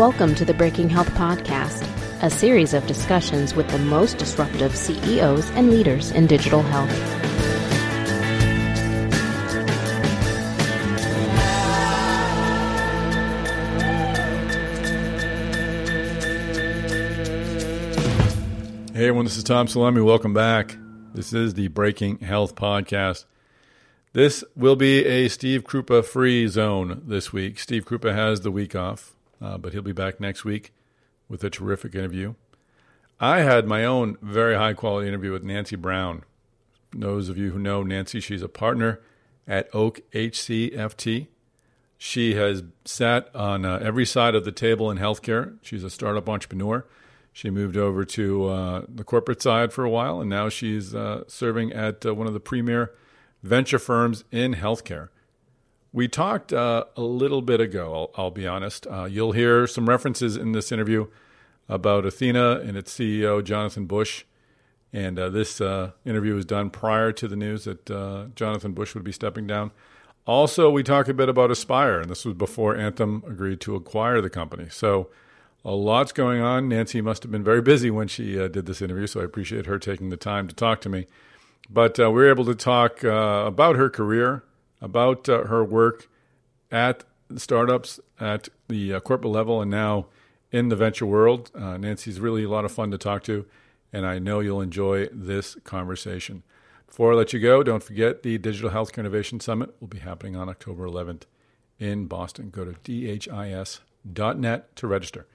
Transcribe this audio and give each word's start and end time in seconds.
Welcome 0.00 0.34
to 0.36 0.46
the 0.46 0.54
Breaking 0.54 0.88
Health 0.88 1.10
Podcast, 1.10 1.86
a 2.22 2.30
series 2.30 2.72
of 2.72 2.86
discussions 2.86 3.54
with 3.54 3.68
the 3.68 3.78
most 3.78 4.16
disruptive 4.16 4.74
CEOs 4.74 5.50
and 5.50 5.68
leaders 5.68 6.10
in 6.12 6.26
digital 6.26 6.62
health. 6.62 6.88
Hey 18.94 19.04
everyone, 19.04 19.26
this 19.26 19.36
is 19.36 19.44
Tom 19.44 19.66
Salemi. 19.66 20.02
Welcome 20.02 20.32
back. 20.32 20.78
This 21.12 21.34
is 21.34 21.52
the 21.52 21.68
Breaking 21.68 22.20
Health 22.20 22.54
Podcast. 22.54 23.26
This 24.14 24.42
will 24.56 24.76
be 24.76 25.04
a 25.04 25.28
Steve 25.28 25.64
Krupa 25.64 26.02
free 26.02 26.46
zone 26.46 27.02
this 27.04 27.34
week. 27.34 27.58
Steve 27.58 27.84
Krupa 27.84 28.14
has 28.14 28.40
the 28.40 28.50
week 28.50 28.74
off, 28.74 29.14
uh, 29.40 29.58
but 29.58 29.72
he'll 29.72 29.82
be 29.82 29.92
back 29.92 30.20
next 30.20 30.44
week 30.44 30.72
with 31.28 31.42
a 31.44 31.50
terrific 31.50 31.94
interview. 31.94 32.34
I 33.18 33.40
had 33.40 33.66
my 33.66 33.84
own 33.84 34.16
very 34.22 34.54
high 34.54 34.72
quality 34.72 35.08
interview 35.08 35.32
with 35.32 35.44
Nancy 35.44 35.76
Brown. 35.76 36.24
Those 36.92 37.28
of 37.28 37.36
you 37.36 37.50
who 37.50 37.58
know 37.58 37.82
Nancy, 37.82 38.20
she's 38.20 38.42
a 38.42 38.48
partner 38.48 39.00
at 39.46 39.68
Oak 39.74 40.00
HCFT. 40.12 41.28
She 41.98 42.34
has 42.34 42.62
sat 42.86 43.28
on 43.34 43.64
uh, 43.64 43.78
every 43.82 44.06
side 44.06 44.34
of 44.34 44.46
the 44.46 44.52
table 44.52 44.90
in 44.90 44.96
healthcare. 44.96 45.58
She's 45.60 45.84
a 45.84 45.90
startup 45.90 46.28
entrepreneur. 46.28 46.86
She 47.32 47.50
moved 47.50 47.76
over 47.76 48.04
to 48.06 48.48
uh, 48.48 48.82
the 48.88 49.04
corporate 49.04 49.42
side 49.42 49.72
for 49.72 49.84
a 49.84 49.90
while, 49.90 50.20
and 50.20 50.30
now 50.30 50.48
she's 50.48 50.94
uh, 50.94 51.24
serving 51.28 51.72
at 51.72 52.04
uh, 52.04 52.14
one 52.14 52.26
of 52.26 52.32
the 52.32 52.40
premier 52.40 52.92
venture 53.42 53.78
firms 53.78 54.24
in 54.32 54.54
healthcare. 54.54 55.08
We 55.92 56.06
talked 56.08 56.52
uh, 56.52 56.84
a 56.96 57.02
little 57.02 57.42
bit 57.42 57.60
ago, 57.60 58.10
I'll, 58.16 58.24
I'll 58.24 58.30
be 58.30 58.46
honest. 58.46 58.86
Uh, 58.86 59.04
you'll 59.04 59.32
hear 59.32 59.66
some 59.66 59.88
references 59.88 60.36
in 60.36 60.52
this 60.52 60.70
interview 60.70 61.08
about 61.68 62.06
Athena 62.06 62.60
and 62.60 62.76
its 62.76 62.92
CEO, 62.96 63.42
Jonathan 63.42 63.86
Bush. 63.86 64.24
And 64.92 65.18
uh, 65.18 65.28
this 65.28 65.60
interview 65.60 66.34
was 66.34 66.44
done 66.44 66.70
prior 66.70 67.12
to 67.12 67.28
the 67.28 67.36
news 67.36 67.64
that 67.64 67.86
Jonathan 68.34 68.72
Bush 68.72 68.94
would 68.94 69.04
be 69.04 69.12
stepping 69.12 69.46
down. 69.46 69.70
Also, 70.26 70.70
we 70.70 70.82
talk 70.82 71.08
a 71.08 71.14
bit 71.14 71.28
about 71.28 71.50
Aspire, 71.50 72.00
and 72.00 72.10
this 72.10 72.24
was 72.24 72.34
before 72.34 72.76
Anthem 72.76 73.22
agreed 73.26 73.60
to 73.62 73.74
acquire 73.74 74.20
the 74.20 74.30
company. 74.30 74.68
So, 74.70 75.08
a 75.64 75.72
lot's 75.72 76.12
going 76.12 76.40
on. 76.40 76.68
Nancy 76.68 77.00
must 77.00 77.22
have 77.22 77.32
been 77.32 77.44
very 77.44 77.60
busy 77.60 77.90
when 77.90 78.08
she 78.08 78.38
uh, 78.38 78.48
did 78.48 78.66
this 78.66 78.80
interview, 78.80 79.06
so 79.06 79.20
I 79.20 79.24
appreciate 79.24 79.66
her 79.66 79.78
taking 79.78 80.10
the 80.10 80.16
time 80.16 80.48
to 80.48 80.54
talk 80.54 80.80
to 80.82 80.88
me. 80.88 81.06
But 81.68 82.00
uh, 82.00 82.10
we 82.10 82.20
were 82.20 82.30
able 82.30 82.44
to 82.46 82.54
talk 82.54 83.04
uh, 83.04 83.44
about 83.46 83.76
her 83.76 83.90
career, 83.90 84.42
about 84.80 85.28
uh, 85.28 85.44
her 85.44 85.64
work 85.64 86.08
at 86.70 87.04
startups 87.36 88.00
at 88.18 88.48
the 88.68 88.94
uh, 88.94 89.00
corporate 89.00 89.32
level, 89.32 89.60
and 89.60 89.70
now 89.70 90.06
in 90.52 90.68
the 90.68 90.76
venture 90.76 91.06
world. 91.06 91.50
Uh, 91.54 91.76
Nancy's 91.76 92.20
really 92.20 92.44
a 92.44 92.48
lot 92.48 92.64
of 92.64 92.72
fun 92.72 92.90
to 92.90 92.98
talk 92.98 93.22
to, 93.24 93.46
and 93.92 94.06
I 94.06 94.18
know 94.18 94.40
you'll 94.40 94.60
enjoy 94.60 95.06
this 95.12 95.56
conversation. 95.64 96.42
Before 96.86 97.12
I 97.12 97.16
let 97.16 97.32
you 97.32 97.40
go, 97.40 97.62
don't 97.62 97.82
forget 97.82 98.22
the 98.22 98.36
Digital 98.38 98.70
Healthcare 98.70 98.98
Innovation 98.98 99.38
Summit 99.38 99.74
will 99.80 99.88
be 99.88 100.00
happening 100.00 100.34
on 100.34 100.48
October 100.48 100.86
11th 100.86 101.22
in 101.78 102.06
Boston. 102.06 102.50
Go 102.50 102.64
to 102.64 102.72
dhis.net 102.72 104.76
to 104.76 104.86
register. 104.86 105.26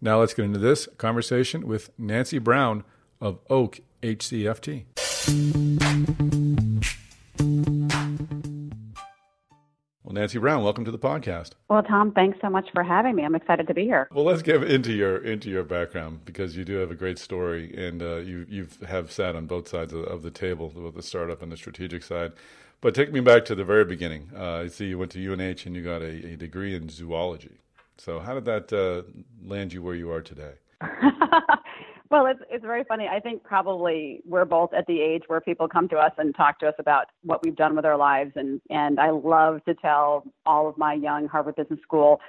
Now 0.00 0.20
let's 0.20 0.34
get 0.34 0.44
into 0.44 0.60
this 0.60 0.88
conversation 0.98 1.66
with 1.66 1.90
Nancy 1.98 2.38
Brown 2.38 2.84
of 3.20 3.40
Oak 3.50 3.80
HCFT. 4.02 4.86
Well, 10.10 10.16
Nancy 10.16 10.40
Brown, 10.40 10.64
welcome 10.64 10.84
to 10.86 10.90
the 10.90 10.98
podcast. 10.98 11.50
Well, 11.68 11.84
Tom, 11.84 12.10
thanks 12.10 12.36
so 12.42 12.50
much 12.50 12.66
for 12.74 12.82
having 12.82 13.14
me. 13.14 13.24
I'm 13.24 13.36
excited 13.36 13.68
to 13.68 13.74
be 13.74 13.84
here. 13.84 14.08
Well, 14.12 14.24
let's 14.24 14.42
get 14.42 14.60
into 14.64 14.92
your 14.92 15.18
into 15.18 15.48
your 15.48 15.62
background 15.62 16.24
because 16.24 16.56
you 16.56 16.64
do 16.64 16.78
have 16.78 16.90
a 16.90 16.96
great 16.96 17.16
story, 17.16 17.72
and 17.76 18.02
uh, 18.02 18.16
you 18.16 18.44
you 18.48 18.62
have 18.80 18.88
have 18.88 19.12
sat 19.12 19.36
on 19.36 19.46
both 19.46 19.68
sides 19.68 19.92
of, 19.92 20.02
of 20.06 20.22
the 20.22 20.32
table, 20.32 20.70
with 20.70 20.96
the 20.96 21.02
startup 21.04 21.42
and 21.42 21.52
the 21.52 21.56
strategic 21.56 22.02
side. 22.02 22.32
But 22.80 22.92
take 22.92 23.12
me 23.12 23.20
back 23.20 23.44
to 23.44 23.54
the 23.54 23.62
very 23.62 23.84
beginning. 23.84 24.32
Uh, 24.36 24.64
I 24.64 24.66
see 24.66 24.86
you 24.86 24.98
went 24.98 25.12
to 25.12 25.32
UNH 25.32 25.64
and 25.64 25.76
you 25.76 25.84
got 25.84 26.02
a, 26.02 26.32
a 26.32 26.36
degree 26.36 26.74
in 26.74 26.88
zoology. 26.88 27.60
So, 27.96 28.18
how 28.18 28.34
did 28.34 28.46
that 28.46 28.72
uh, 28.72 29.08
land 29.46 29.72
you 29.72 29.80
where 29.80 29.94
you 29.94 30.10
are 30.10 30.22
today? 30.22 30.54
well, 32.10 32.26
it's 32.26 32.40
it's 32.50 32.64
very 32.64 32.82
funny. 32.84 33.06
I 33.06 33.20
think 33.20 33.44
probably 33.44 34.20
we're 34.26 34.44
both 34.44 34.74
at 34.74 34.86
the 34.86 35.00
age 35.00 35.22
where 35.28 35.40
people 35.40 35.68
come 35.68 35.88
to 35.90 35.96
us 35.96 36.12
and 36.18 36.34
talk 36.34 36.58
to 36.60 36.68
us 36.68 36.74
about 36.78 37.06
what 37.22 37.42
we've 37.44 37.54
done 37.54 37.76
with 37.76 37.84
our 37.84 37.96
lives, 37.96 38.32
and 38.34 38.60
and 38.68 38.98
I 38.98 39.10
love 39.10 39.64
to 39.66 39.74
tell 39.74 40.24
all 40.44 40.68
of 40.68 40.76
my 40.76 40.94
young 40.94 41.28
Harvard 41.28 41.54
Business 41.54 41.80
School 41.82 42.20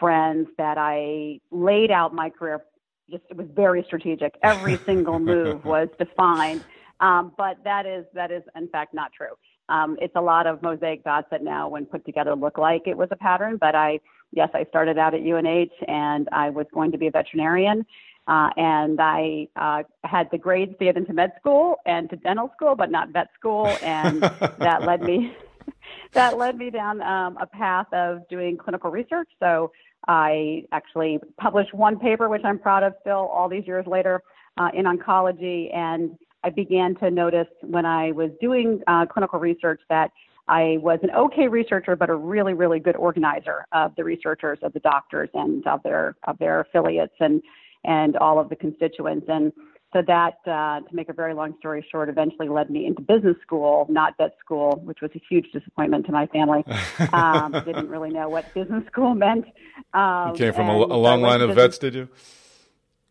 friends 0.00 0.48
that 0.58 0.76
I 0.76 1.40
laid 1.52 1.92
out 1.92 2.12
my 2.12 2.30
career. 2.30 2.64
Just 3.08 3.22
it 3.30 3.36
was 3.36 3.46
very 3.54 3.84
strategic. 3.84 4.34
Every 4.42 4.76
single 4.86 5.20
move 5.20 5.64
was 5.64 5.88
defined. 5.98 6.64
Um, 7.00 7.32
but 7.38 7.58
that 7.62 7.86
is 7.86 8.06
that 8.14 8.32
is 8.32 8.42
in 8.56 8.68
fact 8.68 8.92
not 8.92 9.12
true. 9.12 9.34
Um, 9.68 9.96
it's 10.00 10.16
a 10.16 10.20
lot 10.20 10.48
of 10.48 10.62
mosaic 10.62 11.04
dots 11.04 11.28
that 11.30 11.44
now, 11.44 11.68
when 11.68 11.86
put 11.86 12.04
together, 12.04 12.34
look 12.34 12.58
like 12.58 12.82
it 12.86 12.96
was 12.96 13.08
a 13.12 13.16
pattern. 13.16 13.56
But 13.56 13.76
I 13.76 14.00
yes, 14.32 14.48
I 14.52 14.64
started 14.64 14.98
out 14.98 15.14
at 15.14 15.20
UNH 15.20 15.70
and 15.86 16.28
I 16.32 16.50
was 16.50 16.66
going 16.74 16.90
to 16.90 16.98
be 16.98 17.06
a 17.06 17.10
veterinarian. 17.12 17.86
Uh, 18.28 18.50
and 18.58 19.00
I 19.00 19.48
uh, 19.56 19.82
had 20.04 20.30
the 20.30 20.36
grades 20.36 20.72
to 20.78 20.84
get 20.84 20.98
into 20.98 21.14
med 21.14 21.32
school 21.40 21.76
and 21.86 22.10
to 22.10 22.16
dental 22.16 22.50
school, 22.54 22.76
but 22.76 22.90
not 22.90 23.08
vet 23.08 23.28
school, 23.34 23.66
and 23.82 24.20
that 24.58 24.82
led 24.82 25.00
me 25.00 25.34
that 26.12 26.36
led 26.36 26.58
me 26.58 26.70
down 26.70 27.00
um, 27.00 27.38
a 27.40 27.46
path 27.46 27.86
of 27.92 28.28
doing 28.28 28.58
clinical 28.58 28.90
research. 28.90 29.28
So 29.40 29.72
I 30.06 30.64
actually 30.72 31.20
published 31.40 31.72
one 31.72 31.98
paper, 31.98 32.28
which 32.28 32.42
I'm 32.44 32.58
proud 32.58 32.82
of 32.82 32.94
still 33.00 33.30
all 33.32 33.48
these 33.48 33.66
years 33.66 33.86
later, 33.86 34.22
uh, 34.58 34.68
in 34.74 34.84
oncology, 34.84 35.74
and 35.74 36.18
I 36.44 36.50
began 36.50 36.94
to 36.96 37.10
notice 37.10 37.48
when 37.62 37.86
I 37.86 38.12
was 38.12 38.30
doing 38.40 38.82
uh, 38.86 39.06
clinical 39.06 39.40
research 39.40 39.80
that 39.88 40.10
I 40.48 40.78
was 40.80 40.98
an 41.02 41.10
okay 41.10 41.48
researcher, 41.48 41.96
but 41.96 42.10
a 42.10 42.14
really, 42.14 42.54
really 42.54 42.78
good 42.78 42.96
organizer 42.96 43.66
of 43.72 43.94
the 43.96 44.04
researchers, 44.04 44.58
of 44.62 44.72
the 44.72 44.80
doctors, 44.80 45.28
and 45.34 45.66
of 45.66 45.82
their 45.82 46.16
of 46.26 46.38
their 46.38 46.60
affiliates, 46.60 47.14
and 47.20 47.42
and 47.84 48.16
all 48.16 48.38
of 48.38 48.48
the 48.48 48.56
constituents. 48.56 49.26
And 49.28 49.52
so 49.92 50.02
that, 50.06 50.34
uh, 50.46 50.80
to 50.80 50.94
make 50.94 51.08
a 51.08 51.14
very 51.14 51.32
long 51.32 51.54
story 51.58 51.86
short, 51.90 52.08
eventually 52.08 52.48
led 52.48 52.68
me 52.68 52.84
into 52.84 53.00
business 53.00 53.36
school, 53.40 53.86
not 53.88 54.16
vet 54.18 54.36
school, 54.38 54.80
which 54.84 55.00
was 55.00 55.10
a 55.14 55.20
huge 55.28 55.46
disappointment 55.52 56.04
to 56.06 56.12
my 56.12 56.26
family. 56.26 56.64
Um, 57.12 57.52
didn't 57.64 57.88
really 57.88 58.10
know 58.10 58.28
what 58.28 58.52
business 58.52 58.84
school 58.86 59.14
meant. 59.14 59.46
Um, 59.94 60.32
you 60.32 60.36
came 60.36 60.52
from 60.52 60.68
a, 60.68 60.76
a 60.76 60.98
long 60.98 61.22
line 61.22 61.40
of 61.40 61.54
vets, 61.54 61.78
did 61.78 61.94
you? 61.94 62.08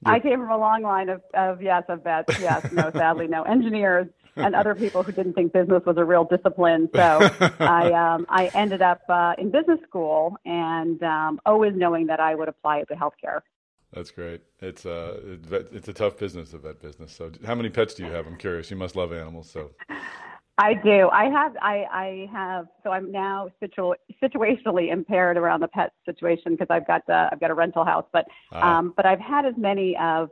I 0.05 0.19
came 0.19 0.39
from 0.39 0.51
a 0.51 0.57
long 0.57 0.83
line 0.83 1.09
of, 1.09 1.23
of 1.33 1.61
yes, 1.61 1.83
of 1.89 2.03
vets. 2.03 2.39
Yes, 2.39 2.71
no, 2.71 2.91
sadly, 2.91 3.27
no 3.27 3.41
engineers 3.43 4.07
and 4.37 4.55
other 4.55 4.75
people 4.75 5.03
who 5.03 5.11
didn't 5.11 5.33
think 5.33 5.53
business 5.53 5.83
was 5.85 5.97
a 5.97 6.05
real 6.05 6.23
discipline. 6.23 6.89
So 6.95 7.29
I 7.59 7.91
um, 7.91 8.25
I 8.29 8.47
ended 8.53 8.81
up 8.81 9.01
uh, 9.09 9.33
in 9.37 9.51
business 9.51 9.79
school 9.87 10.37
and 10.45 11.01
um, 11.03 11.41
always 11.45 11.73
knowing 11.75 12.07
that 12.07 12.19
I 12.19 12.35
would 12.35 12.47
apply 12.47 12.77
it 12.77 12.87
to 12.89 12.95
healthcare. 12.95 13.41
That's 13.97 14.11
great. 14.11 14.41
It's 14.59 14.85
a 14.85 14.93
uh, 14.93 15.63
it's 15.71 15.87
a 15.87 15.93
tough 15.93 16.17
business, 16.17 16.51
the 16.51 16.59
vet 16.59 16.79
business. 16.79 17.11
So, 17.11 17.31
how 17.43 17.55
many 17.55 17.69
pets 17.69 17.95
do 17.95 18.05
you 18.05 18.11
have? 18.11 18.27
I'm 18.27 18.37
curious. 18.37 18.69
You 18.69 18.77
must 18.77 18.95
love 18.95 19.11
animals. 19.11 19.49
So, 19.49 19.71
I 20.59 20.75
do. 20.75 21.09
I 21.09 21.25
have. 21.25 21.57
I, 21.59 21.85
I 21.91 22.29
have. 22.31 22.67
So 22.83 22.91
I'm 22.91 23.11
now 23.11 23.49
situ- 23.59 23.95
situationally 24.21 24.91
impaired 24.91 25.35
around 25.35 25.61
the 25.61 25.67
pet 25.67 25.93
situation 26.05 26.51
because 26.51 26.67
I've 26.69 26.85
got 26.85 27.09
uh, 27.09 27.29
I've 27.31 27.39
got 27.39 27.49
a 27.49 27.55
rental 27.55 27.85
house. 27.85 28.05
But 28.13 28.25
uh-huh. 28.51 28.67
um, 28.67 28.93
but 28.95 29.07
I've 29.07 29.19
had 29.19 29.47
as 29.47 29.55
many 29.57 29.97
of 29.97 30.29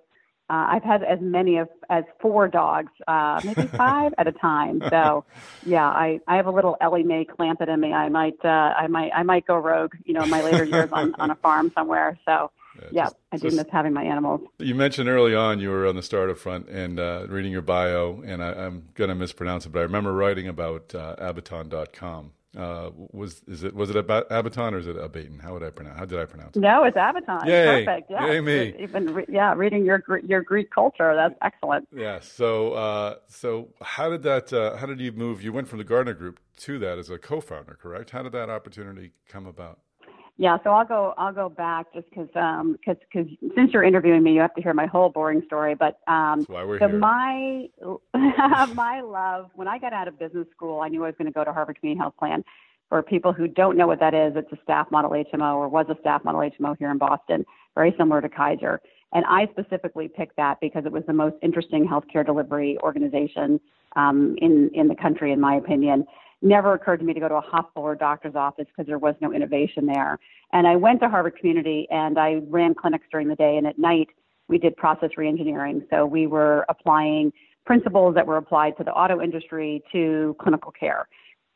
uh, 0.48 0.68
I've 0.70 0.84
had 0.84 1.02
as 1.02 1.18
many 1.22 1.58
of 1.58 1.70
as 1.90 2.04
four 2.22 2.48
dogs, 2.48 2.92
uh, 3.08 3.42
maybe 3.44 3.66
five 3.78 4.14
at 4.20 4.28
a 4.28 4.32
time. 4.32 4.80
So, 4.92 5.26
yeah, 5.66 5.88
I, 5.88 6.20
I 6.28 6.36
have 6.36 6.46
a 6.46 6.52
little 6.52 6.78
Ellie 6.82 7.02
Mae 7.02 7.26
Clampett 7.26 7.68
in 7.68 7.80
me. 7.80 7.94
I 7.94 8.10
might 8.10 8.38
uh, 8.46 8.76
I 8.78 8.86
might 8.86 9.12
I 9.16 9.24
might 9.24 9.48
go 9.48 9.58
rogue, 9.58 9.96
you 10.06 10.14
know, 10.14 10.22
in 10.22 10.30
my 10.30 10.44
later 10.44 10.66
years 10.66 10.90
on, 10.92 11.16
on 11.16 11.32
a 11.32 11.36
farm 11.36 11.72
somewhere. 11.74 12.20
So, 12.26 12.52
yeah, 12.82 12.88
yeah 12.92 13.04
just, 13.04 13.16
I 13.32 13.38
do 13.38 13.44
just, 13.44 13.58
miss 13.58 13.66
having 13.72 13.94
my 13.94 14.04
animals. 14.04 14.42
You 14.60 14.76
mentioned 14.76 15.10
early 15.10 15.36
on 15.36 15.60
you 15.60 15.70
were 15.70 15.88
on 15.88 15.96
the 15.96 16.04
startup 16.04 16.38
front 16.38 16.68
and 16.70 17.00
uh, 17.00 17.26
reading 17.30 17.52
your 17.52 17.62
bio, 17.62 18.22
and 18.26 18.44
I, 18.44 18.66
am 18.66 18.90
going 18.94 19.10
to 19.10 19.16
mispronounce 19.16 19.66
it, 19.66 19.72
but 19.72 19.80
I 19.80 19.84
remember 19.84 20.14
writing 20.14 20.48
about 20.48 20.94
uh, 20.96 21.16
Abaton.com. 21.18 22.32
Uh, 22.56 22.90
was 22.96 23.42
is 23.48 23.66
it 23.66 23.76
was 23.76 23.90
it 23.90 23.98
about 23.98 24.30
Abaton 24.30 24.72
or 24.72 24.78
is 24.78 24.88
it 24.88 24.96
Abaton? 24.96 25.42
How 25.42 25.52
would 25.52 25.64
I 25.64 25.72
pronounce? 25.72 26.00
How 26.00 26.06
did 26.06 26.20
I 26.20 26.24
pronounce 26.24 26.56
it? 26.56 26.62
No, 26.62 26.86
it's 26.86 26.96
Abaton. 26.96 27.46
Yay. 27.46 27.84
Perfect. 27.84 28.10
Yeah. 28.10 28.28
Yay 28.28 28.40
me. 28.40 28.74
Even 28.80 29.14
re- 29.14 29.26
yeah, 29.28 29.54
reading 29.54 29.84
your 29.84 30.02
your 30.26 30.42
Greek 30.42 30.72
culture. 30.72 31.16
That's 31.16 31.36
excellent. 31.42 31.86
Yeah. 31.94 32.22
So 32.22 32.72
uh, 32.72 33.16
so 33.28 33.74
how 33.82 34.10
did 34.10 34.24
that? 34.24 34.54
Uh, 34.54 34.78
how 34.78 34.86
did 34.86 35.02
you 35.02 35.12
move? 35.12 35.44
You 35.44 35.52
went 35.52 35.68
from 35.68 35.80
the 35.80 35.84
Gartner 35.84 36.14
Group 36.14 36.40
to 36.60 36.80
that 36.80 36.98
as 36.98 37.10
a 37.10 37.18
co-founder, 37.18 37.78
correct? 37.82 38.12
How 38.12 38.24
did 38.24 38.32
that 38.32 38.50
opportunity 38.50 39.12
come 39.28 39.46
about? 39.46 39.80
Yeah, 40.38 40.58
so 40.66 40.72
I'll 40.72 40.86
go. 40.86 41.14
I'll 41.18 41.34
go 41.34 41.48
back 41.48 41.94
just 41.94 42.10
because, 42.10 42.28
um, 42.36 42.74
because, 42.74 42.98
because 43.12 43.32
since 43.56 43.72
you're 43.72 43.84
interviewing 43.84 44.22
me, 44.22 44.34
you 44.34 44.42
have 44.42 44.54
to 44.56 44.62
hear 44.62 44.74
my 44.74 44.86
whole 44.86 45.10
boring 45.10 45.42
story. 45.46 45.76
But 45.76 46.00
um, 46.08 46.40
That's 46.40 46.50
why 46.50 46.64
we're 46.66 46.80
so 46.80 46.90
here. 46.90 46.98
my 46.98 47.68
my 48.74 49.02
love 49.02 49.50
when 49.56 49.70
I 49.70 49.80
got 49.80 49.94
out 49.94 50.10
of 50.10 50.20
business 50.20 50.48
school, 50.52 50.82
I 50.82 50.90
knew 50.90 51.04
I 51.04 51.08
was 51.08 51.16
going 51.18 51.28
to 51.28 51.34
go 51.34 51.46
to 51.46 51.54
Harvard 51.54 51.80
Community 51.80 52.00
Health 52.00 52.16
Plan. 52.20 52.44
for 52.90 53.02
people 53.02 53.32
who 53.32 53.48
don't 53.48 53.78
know 53.78 53.88
what 53.88 54.02
that 54.02 54.14
is, 54.14 54.34
it's 54.36 54.52
a 54.52 54.58
staff 54.62 54.92
model 54.92 55.12
HMO 55.12 55.56
or 55.56 55.70
was 55.70 55.86
a 55.90 55.96
staff 56.02 56.26
model 56.26 56.42
HMO 56.42 56.78
here 56.78 56.92
in 56.92 56.98
Boston, 56.98 57.46
very 57.74 57.94
similar 57.98 58.20
to 58.20 58.28
Kaiser. 58.28 58.82
And 59.14 59.24
I 59.26 59.48
specifically 59.52 60.10
picked 60.10 60.36
that 60.36 60.60
because 60.60 60.86
it 60.86 60.92
was 60.92 61.04
the 61.08 61.14
most 61.14 61.38
interesting 61.42 61.88
healthcare 61.88 62.26
delivery 62.26 62.78
organization 62.84 63.62
um, 63.96 64.36
in 64.40 64.70
in 64.74 64.90
the 64.90 64.96
country, 64.96 65.32
in 65.32 65.40
my 65.40 65.56
opinion. 65.56 66.06
Never 66.42 66.74
occurred 66.74 66.98
to 66.98 67.06
me 67.06 67.14
to 67.14 67.20
go 67.20 67.28
to 67.28 67.36
a 67.36 67.42
hospital 67.42 67.84
or 67.84 67.96
doctor's 67.96 68.36
office 68.36 68.66
because 68.68 68.88
there 68.88 69.00
was 69.00 69.16
no 69.22 69.34
innovation 69.34 69.86
there. 69.86 70.20
And 70.54 70.68
I 70.68 70.76
went 70.76 71.00
to 71.02 71.10
Harvard 71.10 71.38
Community 71.38 71.88
and 71.90 72.20
I 72.20 72.42
ran 72.48 72.76
clinics 72.76 73.06
during 73.12 73.28
the 73.28 73.36
day, 73.36 73.58
and 73.58 73.66
at 73.66 73.80
night 73.80 74.10
we 74.48 74.58
did 74.58 74.76
process 74.78 75.10
reengineering. 75.18 75.82
So 75.90 76.06
we 76.06 76.28
were 76.28 76.66
applying 76.70 77.32
principles 77.66 78.16
that 78.16 78.28
were 78.28 78.38
applied 78.38 78.78
to 78.78 78.84
the 78.84 78.92
auto 78.92 79.22
industry 79.22 79.82
to 79.92 80.36
clinical 80.40 80.72
care. 80.72 81.08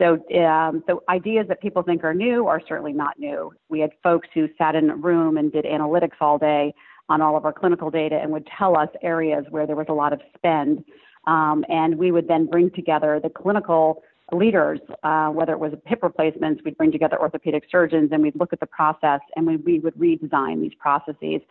So, 0.01 0.17
um, 0.41 0.81
ideas 1.09 1.45
that 1.49 1.61
people 1.61 1.83
think 1.83 2.05
are 2.05 2.13
new 2.13 2.47
are 2.47 2.61
certainly 2.67 2.93
not 2.93 3.19
new. 3.19 3.51
We 3.67 3.81
had 3.81 3.91
folks 4.01 4.29
who 4.33 4.47
sat 4.57 4.75
in 4.75 4.89
a 4.89 4.95
room 4.95 5.37
and 5.37 5.51
did 5.51 5.65
analytics 5.65 6.15
all 6.21 6.37
day 6.37 6.73
on 7.09 7.21
all 7.21 7.35
of 7.35 7.43
our 7.43 7.51
clinical 7.51 7.91
data 7.91 8.15
and 8.15 8.31
would 8.31 8.47
tell 8.57 8.77
us 8.77 8.87
areas 9.01 9.45
where 9.49 9.67
there 9.67 9.75
was 9.75 9.87
a 9.89 9.93
lot 9.93 10.13
of 10.13 10.21
spend. 10.37 10.85
Um, 11.27 11.65
and 11.67 11.97
we 11.97 12.11
would 12.11 12.29
then 12.29 12.45
bring 12.45 12.71
together 12.71 13.19
the 13.21 13.29
clinical 13.29 14.01
leaders, 14.31 14.79
uh, 15.03 15.29
whether 15.29 15.53
it 15.53 15.59
was 15.59 15.73
hip 15.85 16.03
replacements, 16.03 16.61
we'd 16.63 16.77
bring 16.77 16.91
together 16.91 17.19
orthopedic 17.19 17.63
surgeons 17.71 18.09
and 18.11 18.21
we'd 18.21 18.35
look 18.35 18.53
at 18.53 18.59
the 18.59 18.65
process 18.67 19.19
and 19.35 19.45
we, 19.45 19.57
we 19.57 19.79
would 19.79 19.95
redesign 19.95 20.61
these 20.61 20.73
processes. 20.79 21.41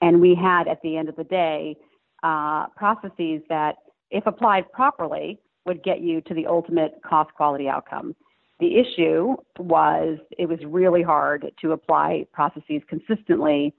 And 0.00 0.20
we 0.20 0.34
had, 0.34 0.68
at 0.68 0.80
the 0.82 0.96
end 0.96 1.08
of 1.08 1.16
the 1.16 1.24
day, 1.24 1.76
uh, 2.22 2.66
processes 2.68 3.42
that, 3.48 3.76
if 4.10 4.26
applied 4.26 4.70
properly, 4.72 5.38
would 5.66 5.82
get 5.82 6.00
you 6.00 6.20
to 6.22 6.34
the 6.34 6.46
ultimate 6.46 7.00
cost 7.04 7.32
quality 7.34 7.68
outcome. 7.68 8.14
The 8.60 8.76
issue 8.76 9.36
was 9.58 10.18
it 10.38 10.46
was 10.46 10.58
really 10.66 11.02
hard 11.02 11.50
to 11.62 11.72
apply 11.72 12.26
processes 12.32 12.82
consistently, 12.88 13.74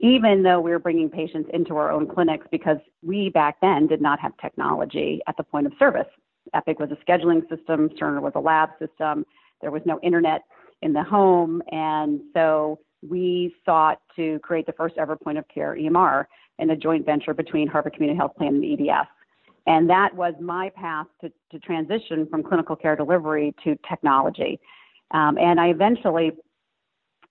even 0.00 0.42
though 0.42 0.60
we 0.60 0.70
were 0.70 0.78
bringing 0.78 1.08
patients 1.08 1.50
into 1.52 1.76
our 1.76 1.90
own 1.90 2.06
clinics 2.06 2.46
because 2.50 2.78
we 3.02 3.30
back 3.30 3.56
then 3.60 3.86
did 3.86 4.00
not 4.00 4.20
have 4.20 4.32
technology 4.40 5.20
at 5.26 5.36
the 5.36 5.42
point 5.42 5.66
of 5.66 5.72
service. 5.78 6.06
Epic 6.54 6.78
was 6.78 6.90
a 6.90 7.10
scheduling 7.10 7.48
system, 7.48 7.88
Cerner 8.00 8.20
was 8.20 8.32
a 8.34 8.40
lab 8.40 8.70
system, 8.78 9.24
there 9.60 9.70
was 9.70 9.82
no 9.84 9.98
internet 10.02 10.42
in 10.82 10.92
the 10.92 11.02
home, 11.02 11.62
and 11.72 12.20
so 12.34 12.78
we 13.08 13.54
sought 13.64 14.00
to 14.16 14.38
create 14.40 14.66
the 14.66 14.72
first 14.72 14.96
ever 14.98 15.16
point 15.16 15.38
of 15.38 15.44
care 15.48 15.76
EMR 15.76 16.24
in 16.58 16.70
a 16.70 16.76
joint 16.76 17.06
venture 17.06 17.34
between 17.34 17.68
Harvard 17.68 17.94
Community 17.94 18.18
Health 18.18 18.34
Plan 18.36 18.56
and 18.56 18.64
EDS. 18.64 19.08
And 19.66 19.88
that 19.90 20.14
was 20.14 20.34
my 20.40 20.70
path 20.70 21.06
to, 21.20 21.30
to 21.52 21.58
transition 21.58 22.26
from 22.30 22.42
clinical 22.42 22.74
care 22.74 22.96
delivery 22.96 23.54
to 23.64 23.76
technology. 23.88 24.58
Um, 25.10 25.38
and 25.38 25.60
I 25.60 25.68
eventually 25.68 26.32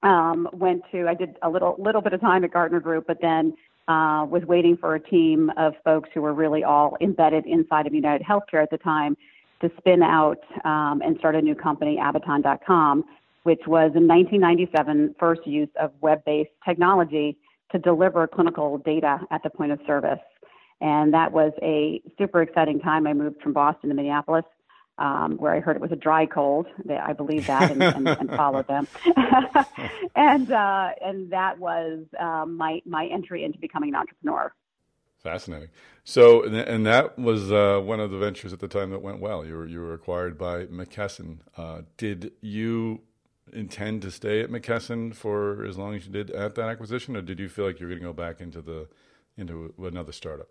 um, 0.03 0.47
went 0.53 0.83
to, 0.91 1.07
I 1.07 1.15
did 1.15 1.35
a 1.41 1.49
little, 1.49 1.75
little 1.79 2.01
bit 2.01 2.13
of 2.13 2.21
time 2.21 2.43
at 2.43 2.51
Gartner 2.53 2.79
Group, 2.79 3.05
but 3.07 3.17
then 3.21 3.53
uh, 3.87 4.25
was 4.29 4.43
waiting 4.45 4.75
for 4.77 4.95
a 4.95 4.99
team 4.99 5.51
of 5.57 5.73
folks 5.83 6.09
who 6.13 6.21
were 6.21 6.33
really 6.33 6.63
all 6.63 6.97
embedded 7.01 7.45
inside 7.45 7.87
of 7.87 7.93
United 7.93 8.25
Healthcare 8.25 8.61
at 8.61 8.69
the 8.69 8.77
time 8.77 9.15
to 9.61 9.71
spin 9.77 10.03
out 10.03 10.39
um, 10.65 11.01
and 11.03 11.17
start 11.17 11.35
a 11.35 11.41
new 11.41 11.55
company, 11.55 11.97
Abaton.com, 11.97 13.03
which 13.43 13.61
was 13.65 13.91
in 13.95 14.07
1997 14.07 15.15
first 15.19 15.45
use 15.45 15.69
of 15.79 15.91
web-based 16.01 16.51
technology 16.65 17.37
to 17.71 17.79
deliver 17.79 18.27
clinical 18.27 18.77
data 18.79 19.19
at 19.31 19.41
the 19.43 19.49
point 19.49 19.71
of 19.71 19.79
service. 19.87 20.19
And 20.79 21.13
that 21.13 21.31
was 21.31 21.53
a 21.61 22.01
super 22.17 22.41
exciting 22.41 22.79
time. 22.79 23.07
I 23.07 23.13
moved 23.13 23.41
from 23.41 23.53
Boston 23.53 23.89
to 23.89 23.95
Minneapolis, 23.95 24.45
um, 24.97 25.37
where 25.37 25.53
I 25.53 25.59
heard 25.59 25.75
it 25.75 25.81
was 25.81 25.91
a 25.91 25.97
dry 25.97 26.25
cold. 26.25 26.67
I 26.89 27.13
believe 27.13 27.47
that 27.47 27.71
and, 27.71 27.83
and, 27.83 28.07
and 28.07 28.29
followed 28.35 28.67
them. 28.67 28.87
and 30.15 30.51
uh, 30.51 30.89
and 31.01 31.31
that 31.31 31.59
was 31.59 32.05
um, 32.19 32.57
my 32.57 32.81
my 32.85 33.05
entry 33.07 33.43
into 33.43 33.59
becoming 33.59 33.89
an 33.89 33.95
entrepreneur. 33.95 34.53
Fascinating. 35.19 35.69
So, 36.03 36.43
and 36.43 36.85
that 36.85 37.19
was 37.19 37.51
uh, 37.51 37.81
one 37.83 37.99
of 37.99 38.11
the 38.11 38.17
ventures 38.17 38.53
at 38.53 38.59
the 38.59 38.67
time 38.67 38.91
that 38.91 39.01
went 39.01 39.19
well. 39.19 39.45
You 39.45 39.55
were 39.55 39.65
you 39.65 39.81
were 39.81 39.93
acquired 39.93 40.37
by 40.37 40.65
McKesson. 40.65 41.39
Uh, 41.57 41.81
did 41.97 42.31
you 42.41 43.01
intend 43.53 44.01
to 44.03 44.11
stay 44.11 44.41
at 44.41 44.49
McKesson 44.49 45.13
for 45.15 45.65
as 45.65 45.77
long 45.77 45.95
as 45.95 46.05
you 46.05 46.11
did 46.11 46.31
at 46.31 46.55
that 46.55 46.69
acquisition, 46.69 47.15
or 47.15 47.21
did 47.21 47.39
you 47.39 47.49
feel 47.49 47.65
like 47.65 47.79
you 47.79 47.87
were 47.87 47.91
going 47.91 48.01
to 48.01 48.07
go 48.07 48.13
back 48.13 48.41
into 48.41 48.61
the 48.61 48.87
into 49.37 49.73
another 49.79 50.11
startup? 50.11 50.49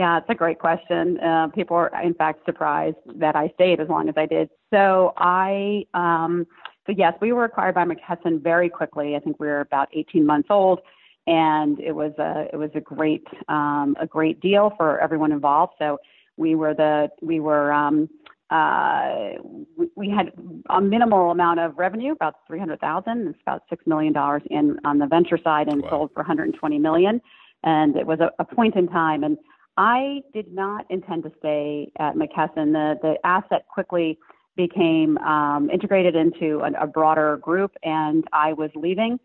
Yeah, 0.00 0.16
it's 0.16 0.30
a 0.30 0.34
great 0.34 0.58
question. 0.58 1.20
Uh, 1.20 1.48
people 1.48 1.76
are, 1.76 1.92
in 2.02 2.14
fact, 2.14 2.46
surprised 2.46 2.96
that 3.16 3.36
I 3.36 3.52
stayed 3.54 3.80
as 3.80 3.88
long 3.90 4.08
as 4.08 4.14
I 4.16 4.24
did. 4.24 4.48
So 4.72 5.12
I, 5.18 5.84
um, 5.92 6.46
so 6.86 6.94
yes, 6.96 7.12
we 7.20 7.32
were 7.32 7.44
acquired 7.44 7.74
by 7.74 7.84
McKesson 7.84 8.42
very 8.42 8.70
quickly. 8.70 9.14
I 9.14 9.18
think 9.18 9.38
we 9.38 9.46
were 9.46 9.60
about 9.60 9.90
18 9.92 10.24
months 10.24 10.48
old, 10.48 10.80
and 11.26 11.78
it 11.80 11.92
was 11.92 12.12
a 12.16 12.46
it 12.50 12.56
was 12.56 12.70
a 12.74 12.80
great 12.80 13.26
um, 13.48 13.94
a 14.00 14.06
great 14.06 14.40
deal 14.40 14.72
for 14.78 14.98
everyone 15.00 15.32
involved. 15.32 15.74
So 15.78 15.98
we 16.38 16.54
were 16.54 16.72
the 16.72 17.10
we 17.20 17.38
were 17.38 17.70
um, 17.70 18.08
uh, 18.48 19.32
we, 19.76 19.90
we 19.96 20.08
had 20.08 20.32
a 20.70 20.80
minimal 20.80 21.30
amount 21.30 21.60
of 21.60 21.76
revenue, 21.76 22.12
about 22.12 22.36
300,000. 22.46 23.28
It's 23.28 23.38
about 23.42 23.64
six 23.68 23.86
million 23.86 24.14
dollars 24.14 24.44
in 24.48 24.78
on 24.86 24.98
the 24.98 25.06
venture 25.06 25.38
side, 25.44 25.68
and 25.68 25.82
wow. 25.82 25.90
sold 25.90 26.10
for 26.14 26.20
120 26.20 26.78
million. 26.78 27.20
And 27.64 27.96
it 27.96 28.06
was 28.06 28.20
a, 28.20 28.30
a 28.38 28.46
point 28.46 28.76
in 28.76 28.88
time, 28.88 29.24
and 29.24 29.36
I 29.76 30.22
did 30.34 30.52
not 30.52 30.86
intend 30.90 31.22
to 31.24 31.32
stay 31.38 31.90
at 31.98 32.14
McKesson. 32.14 32.72
The, 32.72 32.98
the 33.02 33.14
asset 33.24 33.66
quickly 33.72 34.18
became 34.56 35.16
um, 35.18 35.70
integrated 35.70 36.14
into 36.14 36.60
a, 36.60 36.84
a 36.84 36.86
broader 36.86 37.38
group, 37.38 37.72
and 37.82 38.24
I 38.32 38.52
was 38.52 38.70
leaving. 38.74 39.18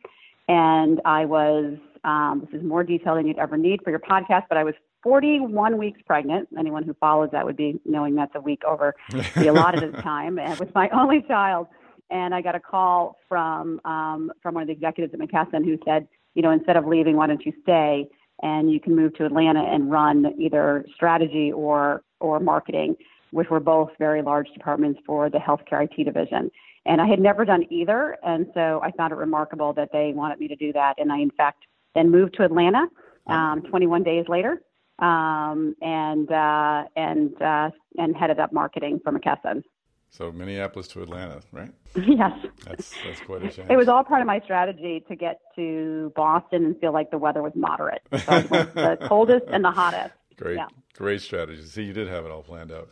And 0.48 1.02
I 1.04 1.26
was, 1.26 1.78
um, 2.04 2.46
this 2.46 2.60
is 2.60 2.66
more 2.66 2.84
detail 2.84 3.16
than 3.16 3.28
you'd 3.28 3.40
ever 3.40 3.58
need 3.58 3.82
for 3.84 3.90
your 3.90 4.00
podcast, 4.00 4.44
but 4.48 4.58
I 4.58 4.64
was 4.64 4.76
41 5.04 5.78
weeks 5.78 6.00
pregnant. 6.06 6.50
Anyone 6.58 6.84
who 6.84 6.94
follows 6.96 7.30
that 7.32 7.46
would 7.46 7.58
be 7.58 7.80
knowing 7.86 8.16
that's 8.16 8.34
a 8.36 8.42
week 8.42 8.62
over 8.68 8.96
the 9.36 9.48
allotted 9.48 9.94
time, 10.02 10.40
and 10.40 10.60
with 10.60 10.74
my 10.74 10.90
only 10.90 11.22
child. 11.28 11.68
And 12.12 12.36
I 12.36 12.42
got 12.42 12.54
a 12.54 12.60
call 12.60 13.18
from 13.28 13.82
um, 13.84 14.32
from 14.42 14.54
one 14.54 14.62
of 14.62 14.68
the 14.68 14.74
executives 14.74 15.14
at 15.14 15.20
McKesson 15.20 15.66
who 15.66 15.78
said, 15.86 16.08
you 16.36 16.44
know, 16.44 16.52
instead 16.52 16.78
of 16.78 16.86
leaving, 16.86 17.16
why 17.16 17.28
don't 17.28 17.44
you 17.46 17.54
stay? 17.64 18.08
And 18.42 18.72
you 18.72 18.80
can 18.80 18.96
move 18.96 19.14
to 19.16 19.26
Atlanta 19.26 19.62
and 19.62 19.92
run 19.92 20.34
either 20.40 20.86
strategy 20.96 21.52
or 21.52 22.02
or 22.20 22.40
marketing, 22.40 22.96
which 23.32 23.50
were 23.50 23.60
both 23.60 23.90
very 24.00 24.22
large 24.22 24.48
departments 24.54 25.00
for 25.06 25.30
the 25.30 25.38
healthcare 25.38 25.84
IT 25.84 26.04
division. 26.04 26.50
And 26.86 27.02
I 27.02 27.08
had 27.08 27.20
never 27.20 27.46
done 27.46 27.66
either, 27.72 28.18
and 28.24 28.48
so 28.54 28.80
I 28.84 28.92
found 28.92 29.12
it 29.12 29.16
remarkable 29.16 29.74
that 29.74 29.90
they 29.92 30.14
wanted 30.14 30.40
me 30.40 30.48
to 30.48 30.56
do 30.56 30.72
that. 30.74 30.96
And 31.00 31.12
I, 31.12 31.18
in 31.18 31.32
fact, 31.32 31.66
then 31.96 32.12
moved 32.12 32.36
to 32.36 32.44
Atlanta 32.44 32.88
um, 33.28 33.64
21 33.64 34.04
days 34.04 34.26
later, 34.28 34.62
um, 35.00 35.76
and 35.82 36.32
uh, 36.32 36.84
and 36.96 37.42
uh, 37.42 37.72
and 37.98 38.16
headed 38.16 38.40
up 38.40 38.54
marketing 38.54 39.00
for 39.04 39.12
McKesson. 39.12 39.64
So 40.10 40.32
Minneapolis 40.32 40.88
to 40.90 41.02
Atlanta, 41.02 41.42
right? 41.52 41.72
Yes. 41.96 42.32
That's 42.66 42.94
that's 43.06 43.20
quite 43.22 43.44
a 43.44 43.50
change. 43.50 43.70
It 43.70 43.76
was 43.76 43.88
all 43.88 44.04
part 44.04 44.22
of 44.22 44.28
my 44.28 44.40
strategy 44.42 45.04
to 45.08 45.16
get 45.16 45.42
to 45.56 46.12
Boston 46.16 46.66
and 46.66 46.80
feel 46.80 46.94
like 46.94 47.12
the 47.12 47.18
weather 47.18 47.42
was 47.42 47.54
moderate. 47.56 48.02
So 48.12 48.42
the 48.42 48.98
coldest 49.08 49.46
and 49.50 49.64
the 49.64 49.72
hottest. 49.72 50.14
Great, 50.38 50.58
yeah. 50.58 50.68
great 50.94 51.22
strategy. 51.22 51.62
See, 51.64 51.84
you 51.84 51.94
did 51.94 52.08
have 52.08 52.26
it 52.26 52.32
all 52.32 52.44
planned 52.44 52.72
out. 52.72 52.90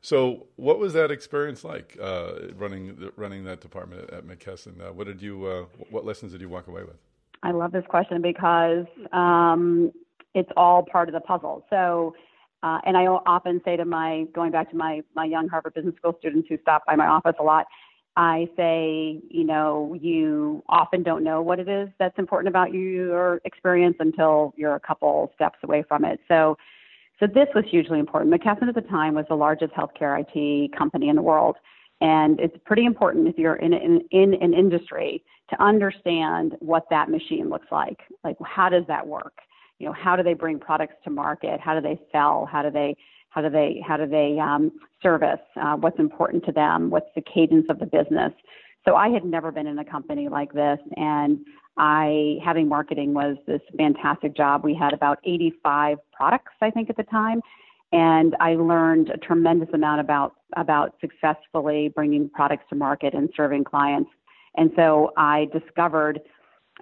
So, 0.00 0.46
what 0.56 0.78
was 0.78 0.92
that 0.92 1.10
experience 1.10 1.64
like 1.64 1.96
uh, 2.00 2.52
running 2.54 3.10
running 3.16 3.44
that 3.44 3.60
department 3.60 4.10
at, 4.10 4.24
McKesson? 4.24 4.80
Uh, 4.80 4.92
what 4.92 5.06
did 5.06 5.20
you 5.20 5.46
uh, 5.46 5.64
what 5.90 6.04
lessons 6.04 6.32
did 6.32 6.40
you 6.40 6.48
walk 6.48 6.68
away 6.68 6.82
with? 6.82 6.96
I 7.42 7.50
love 7.50 7.72
this 7.72 7.84
question 7.88 8.22
because 8.22 8.86
um, 9.12 9.92
it's 10.34 10.50
all 10.56 10.84
part 10.84 11.08
of 11.08 11.12
the 11.14 11.20
puzzle. 11.20 11.64
So 11.70 12.14
uh, 12.66 12.80
and 12.84 12.96
I 12.96 13.06
often 13.06 13.60
say 13.64 13.76
to 13.76 13.84
my, 13.84 14.24
going 14.34 14.50
back 14.50 14.70
to 14.70 14.76
my, 14.76 15.00
my 15.14 15.24
young 15.24 15.46
Harvard 15.46 15.74
Business 15.74 15.94
School 15.98 16.16
students 16.18 16.48
who 16.48 16.58
stop 16.62 16.84
by 16.84 16.96
my 16.96 17.06
office 17.06 17.36
a 17.38 17.42
lot, 17.44 17.66
I 18.16 18.48
say, 18.56 19.20
you 19.30 19.44
know, 19.44 19.96
you 20.00 20.64
often 20.68 21.04
don't 21.04 21.22
know 21.22 21.40
what 21.42 21.60
it 21.60 21.68
is 21.68 21.88
that's 22.00 22.18
important 22.18 22.48
about 22.48 22.72
your 22.72 23.40
experience 23.44 23.94
until 24.00 24.52
you're 24.56 24.74
a 24.74 24.80
couple 24.80 25.30
steps 25.36 25.58
away 25.62 25.84
from 25.86 26.04
it. 26.04 26.18
So, 26.26 26.56
so 27.20 27.28
this 27.28 27.46
was 27.54 27.64
hugely 27.70 28.00
important. 28.00 28.34
McKesson 28.34 28.68
at 28.68 28.74
the 28.74 28.80
time 28.80 29.14
was 29.14 29.26
the 29.28 29.36
largest 29.36 29.72
healthcare 29.72 30.18
IT 30.18 30.76
company 30.76 31.08
in 31.08 31.14
the 31.14 31.22
world. 31.22 31.56
And 32.00 32.40
it's 32.40 32.56
pretty 32.64 32.84
important 32.84 33.28
if 33.28 33.38
you're 33.38 33.56
in, 33.56 33.74
in, 33.74 34.00
in 34.10 34.34
an 34.42 34.54
industry 34.54 35.22
to 35.50 35.62
understand 35.62 36.56
what 36.58 36.82
that 36.90 37.10
machine 37.10 37.48
looks 37.48 37.68
like. 37.70 38.00
Like, 38.24 38.36
how 38.44 38.68
does 38.70 38.84
that 38.88 39.06
work? 39.06 39.34
You 39.78 39.86
know 39.86 39.92
how 39.92 40.16
do 40.16 40.22
they 40.22 40.34
bring 40.34 40.58
products 40.58 40.94
to 41.04 41.10
market? 41.10 41.60
How 41.60 41.74
do 41.74 41.80
they 41.80 42.00
sell? 42.12 42.46
How 42.50 42.62
do 42.62 42.70
they 42.70 42.96
how 43.30 43.42
do 43.42 43.50
they 43.50 43.82
how 43.86 43.96
do 43.96 44.06
they 44.06 44.38
um, 44.40 44.72
service 45.02 45.40
uh, 45.60 45.76
what's 45.76 45.98
important 45.98 46.44
to 46.46 46.52
them? 46.52 46.90
What's 46.90 47.10
the 47.14 47.22
cadence 47.22 47.66
of 47.68 47.78
the 47.78 47.86
business? 47.86 48.32
So 48.86 48.94
i 48.94 49.08
had 49.08 49.24
never 49.24 49.50
been 49.50 49.66
in 49.66 49.78
a 49.80 49.84
company 49.84 50.28
like 50.28 50.52
this 50.52 50.78
and 50.96 51.40
i 51.76 52.38
having 52.44 52.68
marketing 52.68 53.14
was 53.14 53.36
this 53.46 53.60
fantastic 53.76 54.36
job. 54.36 54.62
We 54.64 54.74
had 54.74 54.92
about 54.92 55.18
85 55.24 55.98
products 56.12 56.52
i 56.62 56.70
think 56.70 56.88
at 56.88 56.96
the 56.96 57.02
time 57.02 57.40
and 57.92 58.34
I 58.40 58.54
learned 58.54 59.10
a 59.10 59.16
tremendous 59.16 59.68
amount 59.72 60.00
about 60.00 60.34
about 60.56 60.94
successfully 61.00 61.92
bringing 61.94 62.28
products 62.28 62.64
to 62.70 62.76
market 62.76 63.14
and 63.14 63.28
serving 63.36 63.64
clients. 63.64 64.10
And 64.56 64.70
so 64.74 65.12
I 65.16 65.48
discovered 65.52 66.20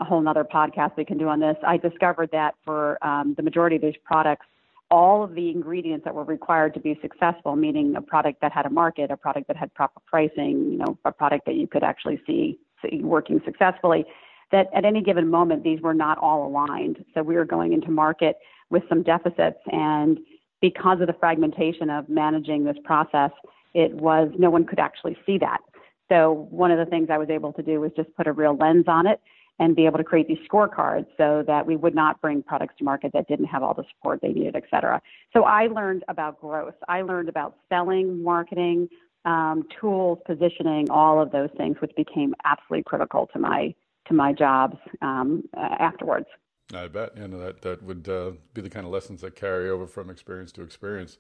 a 0.00 0.04
whole 0.04 0.20
nother 0.20 0.44
podcast 0.44 0.96
we 0.96 1.04
can 1.04 1.18
do 1.18 1.28
on 1.28 1.40
this. 1.40 1.56
I 1.66 1.76
discovered 1.76 2.30
that 2.32 2.54
for 2.64 3.04
um, 3.06 3.34
the 3.36 3.42
majority 3.42 3.76
of 3.76 3.82
these 3.82 3.94
products, 4.04 4.46
all 4.90 5.24
of 5.24 5.34
the 5.34 5.50
ingredients 5.50 6.04
that 6.04 6.14
were 6.14 6.24
required 6.24 6.74
to 6.74 6.80
be 6.80 6.98
successful, 7.00 7.56
meaning 7.56 7.96
a 7.96 8.02
product 8.02 8.40
that 8.40 8.52
had 8.52 8.66
a 8.66 8.70
market, 8.70 9.10
a 9.10 9.16
product 9.16 9.48
that 9.48 9.56
had 9.56 9.72
proper 9.74 10.00
pricing, 10.06 10.70
you 10.70 10.78
know, 10.78 10.98
a 11.04 11.12
product 11.12 11.46
that 11.46 11.54
you 11.54 11.66
could 11.66 11.82
actually 11.82 12.20
see, 12.26 12.58
see 12.82 13.00
working 13.02 13.40
successfully, 13.44 14.04
that 14.52 14.68
at 14.74 14.84
any 14.84 15.02
given 15.02 15.28
moment 15.28 15.64
these 15.64 15.80
were 15.80 15.94
not 15.94 16.18
all 16.18 16.46
aligned. 16.46 17.04
So 17.14 17.22
we 17.22 17.34
were 17.34 17.44
going 17.44 17.72
into 17.72 17.90
market 17.90 18.36
with 18.70 18.82
some 18.88 19.02
deficits 19.02 19.58
and 19.66 20.18
because 20.60 21.00
of 21.00 21.06
the 21.06 21.12
fragmentation 21.14 21.90
of 21.90 22.08
managing 22.08 22.64
this 22.64 22.76
process, 22.84 23.30
it 23.74 23.92
was 23.94 24.30
no 24.38 24.48
one 24.48 24.64
could 24.64 24.78
actually 24.78 25.16
see 25.26 25.36
that. 25.38 25.60
So 26.08 26.46
one 26.50 26.70
of 26.70 26.78
the 26.78 26.86
things 26.86 27.08
I 27.10 27.18
was 27.18 27.28
able 27.28 27.52
to 27.54 27.62
do 27.62 27.80
was 27.80 27.90
just 27.96 28.14
put 28.16 28.26
a 28.26 28.32
real 28.32 28.56
lens 28.56 28.84
on 28.88 29.06
it 29.06 29.20
and 29.58 29.76
be 29.76 29.87
able 29.87 29.99
to 29.99 30.04
create 30.04 30.26
these 30.26 30.38
scorecards 30.50 31.06
so 31.16 31.44
that 31.46 31.64
we 31.66 31.76
would 31.76 31.94
not 31.94 32.20
bring 32.20 32.42
products 32.42 32.75
to 32.78 32.84
market 32.84 33.12
that 33.12 33.28
didn't 33.28 33.46
have 33.46 33.62
all 33.62 33.75
the 33.75 33.84
support 33.94 34.20
they 34.20 34.32
needed, 34.32 34.56
et 34.56 34.64
cetera. 34.70 35.00
So 35.32 35.44
I 35.44 35.68
learned 35.68 36.04
about 36.08 36.40
growth. 36.40 36.75
I 36.88 37.02
learned 37.02 37.28
about 37.28 37.56
selling, 37.68 38.23
marketing, 38.23 38.88
um, 39.25 39.62
tools, 39.80 40.18
positioning, 40.26 40.90
all 40.90 41.23
of 41.23 41.30
those 41.30 41.50
things, 41.56 41.76
which 41.80 41.92
became 41.96 42.34
absolutely 42.44 42.82
critical 42.84 43.28
to 43.32 43.38
my 43.38 43.75
to 44.06 44.12
my 44.12 44.32
jobs 44.34 44.76
um, 45.00 45.42
afterwards. 45.56 46.26
I 46.75 46.88
bet, 46.88 47.16
you 47.16 47.28
know, 47.28 47.38
that 47.38 47.62
that 47.62 47.82
would 47.82 48.08
uh, 48.08 48.32
be 48.52 48.61
the 48.61 48.70
kind 48.70 48.84
of 48.84 48.92
lessons 48.92 49.20
that 49.23 49.34
carry 49.34 49.70
over 49.70 49.87
from 49.87 50.11
experience 50.11 50.52
to 50.52 50.62
experience. 50.62 51.18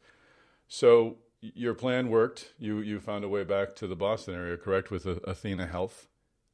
So 0.68 1.18
your 1.40 1.74
plan 1.74 2.08
worked. 2.08 2.52
You 2.58 2.80
you 2.80 3.00
found 3.00 3.24
a 3.24 3.28
way 3.28 3.44
back 3.44 3.74
to 3.76 3.86
the 3.86 3.96
Boston 3.96 4.34
area, 4.34 4.56
correct, 4.56 4.90
with 4.90 5.06
Athena 5.06 5.66
Health 5.66 6.08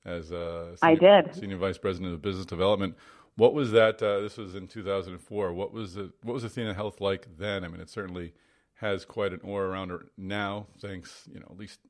as 0.04 0.30
a 0.30 0.76
senior, 0.76 0.80
I 0.82 0.94
did 0.94 1.34
senior 1.34 1.56
vice 1.56 1.78
president 1.78 2.14
of 2.14 2.22
business 2.22 2.46
development. 2.46 2.96
What 3.36 3.54
was 3.54 3.70
that? 3.72 4.02
Uh, 4.02 4.20
this 4.20 4.36
was 4.36 4.54
in 4.54 4.66
2004. 4.68 5.52
What 5.52 5.72
was 5.72 5.96
it? 5.96 6.10
What 6.22 6.34
was 6.34 6.44
Athena 6.44 6.74
Health 6.74 7.00
like 7.00 7.28
then? 7.38 7.64
I 7.64 7.68
mean, 7.68 7.80
it 7.80 7.90
certainly 7.90 8.32
has 8.80 9.04
quite 9.04 9.32
an 9.32 9.40
aura 9.42 9.68
around 9.68 9.90
it 9.90 10.00
now, 10.16 10.66
thanks 10.80 11.28
you 11.32 11.38
know 11.38 11.46
at 11.50 11.58
least 11.58 11.80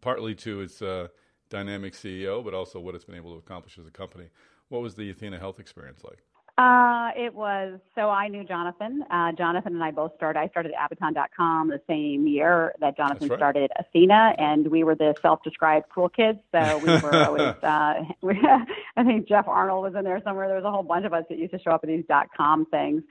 partly 0.00 0.34
to 0.34 0.60
its 0.60 0.82
uh, 0.82 1.08
dynamic 1.50 1.92
CEO, 1.94 2.44
but 2.44 2.54
also 2.54 2.80
what 2.80 2.94
it's 2.94 3.04
been 3.04 3.14
able 3.14 3.32
to 3.32 3.38
accomplish 3.38 3.78
as 3.78 3.86
a 3.86 3.90
company. 3.90 4.26
What 4.68 4.82
was 4.82 4.94
the 4.94 5.10
Athena 5.10 5.38
Health 5.38 5.60
experience 5.60 6.02
like? 6.04 6.22
Uh, 6.58 7.10
it 7.16 7.32
was 7.32 7.78
so 7.94 8.10
I 8.10 8.26
knew 8.26 8.42
Jonathan. 8.42 9.04
Uh, 9.12 9.30
Jonathan 9.30 9.74
and 9.74 9.84
I 9.84 9.92
both 9.92 10.16
started. 10.16 10.40
I 10.40 10.48
started 10.48 10.72
at 10.72 10.90
Abaton.com 10.90 11.68
the 11.68 11.80
same 11.86 12.26
year 12.26 12.74
that 12.80 12.96
Jonathan 12.96 13.28
right. 13.28 13.38
started 13.38 13.70
Athena, 13.78 14.34
and 14.38 14.66
we 14.66 14.82
were 14.82 14.96
the 14.96 15.14
self-described 15.22 15.86
cool 15.94 16.08
kids. 16.08 16.40
So 16.50 16.78
we 16.84 16.98
were 16.98 17.14
always. 17.14 17.54
Uh, 17.62 18.02
we, 18.22 18.40
I 18.96 19.04
think 19.04 19.28
Jeff 19.28 19.46
Arnold 19.46 19.84
was 19.84 19.94
in 19.94 20.02
there 20.04 20.20
somewhere. 20.24 20.48
There 20.48 20.56
was 20.56 20.64
a 20.64 20.70
whole 20.72 20.82
bunch 20.82 21.06
of 21.06 21.14
us 21.14 21.22
that 21.28 21.38
used 21.38 21.52
to 21.52 21.60
show 21.60 21.70
up 21.70 21.84
at 21.84 21.88
these 21.88 22.04
dot 22.08 22.26
com 22.36 22.66
things. 22.66 23.04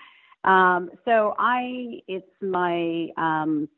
Um, 0.43 0.91
so 1.05 1.33
I, 1.39 2.01
it's 2.09 2.27
my 2.41 3.07
um, 3.15 3.69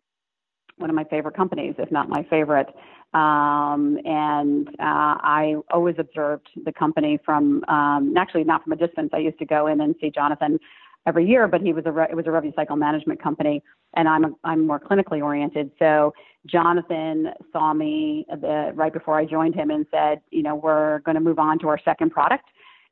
one 0.77 0.89
of 0.89 0.95
my 0.95 1.03
favorite 1.03 1.35
companies, 1.35 1.75
if 1.77 1.91
not 1.91 2.09
my 2.09 2.23
favorite. 2.23 2.73
Um, 3.13 3.97
and 4.05 4.67
uh, 4.79 5.17
I 5.23 5.55
always 5.71 5.95
observed 5.97 6.47
the 6.63 6.71
company 6.71 7.17
from, 7.25 7.63
um, 7.67 8.13
actually 8.17 8.43
not 8.43 8.63
from 8.63 8.73
a 8.73 8.75
distance. 8.75 9.09
I 9.13 9.17
used 9.17 9.39
to 9.39 9.45
go 9.45 9.65
in 9.67 9.81
and 9.81 9.95
see 9.99 10.11
Jonathan 10.11 10.59
every 11.07 11.27
year, 11.27 11.47
but 11.47 11.61
he 11.61 11.73
was 11.73 11.83
a 11.87 11.91
re- 11.91 12.07
it 12.09 12.15
was 12.15 12.27
a 12.27 12.31
revenue 12.31 12.53
cycle 12.55 12.75
management 12.75 13.21
company, 13.21 13.63
and 13.95 14.07
I'm 14.07 14.25
a, 14.25 14.31
I'm 14.43 14.67
more 14.67 14.79
clinically 14.79 15.23
oriented. 15.23 15.71
So 15.79 16.13
Jonathan 16.45 17.29
saw 17.51 17.73
me 17.73 18.25
the, 18.29 18.71
right 18.75 18.93
before 18.93 19.17
I 19.17 19.25
joined 19.25 19.55
him 19.55 19.71
and 19.71 19.85
said, 19.91 20.21
you 20.29 20.43
know, 20.43 20.55
we're 20.55 20.99
going 20.99 21.15
to 21.15 21.21
move 21.21 21.39
on 21.39 21.57
to 21.59 21.67
our 21.69 21.79
second 21.83 22.11
product, 22.11 22.45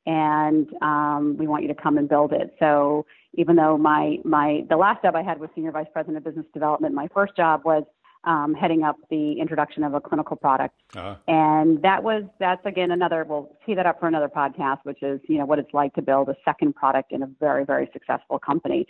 and 0.06 0.68
um, 0.82 1.36
we 1.38 1.46
want 1.46 1.62
you 1.62 1.68
to 1.68 1.74
come 1.74 1.96
and 1.96 2.08
build 2.08 2.32
it. 2.32 2.56
So 2.58 3.06
even 3.34 3.56
though 3.56 3.78
my 3.78 4.18
my 4.24 4.64
the 4.68 4.76
last 4.76 5.02
job 5.02 5.14
I 5.14 5.22
had 5.22 5.38
was 5.38 5.50
senior 5.54 5.70
vice 5.70 5.86
president 5.92 6.16
of 6.16 6.24
business 6.24 6.46
development, 6.52 6.94
my 6.94 7.08
first 7.14 7.36
job 7.36 7.62
was 7.64 7.84
um, 8.24 8.54
heading 8.54 8.82
up 8.82 8.96
the 9.10 9.40
introduction 9.40 9.84
of 9.84 9.94
a 9.94 10.00
clinical 10.00 10.36
product. 10.36 10.74
Uh-huh. 10.94 11.16
And 11.26 11.82
that 11.82 12.02
was 12.02 12.24
that's 12.38 12.64
again 12.66 12.90
another 12.90 13.24
we'll 13.24 13.56
tee 13.64 13.74
that 13.74 13.86
up 13.86 14.00
for 14.00 14.06
another 14.06 14.28
podcast, 14.28 14.78
which 14.84 15.02
is 15.02 15.20
you 15.28 15.38
know 15.38 15.46
what 15.46 15.58
it's 15.58 15.72
like 15.72 15.94
to 15.94 16.02
build 16.02 16.28
a 16.28 16.36
second 16.44 16.74
product 16.74 17.12
in 17.12 17.22
a 17.22 17.26
very 17.40 17.64
very 17.64 17.88
successful 17.92 18.38
company. 18.38 18.86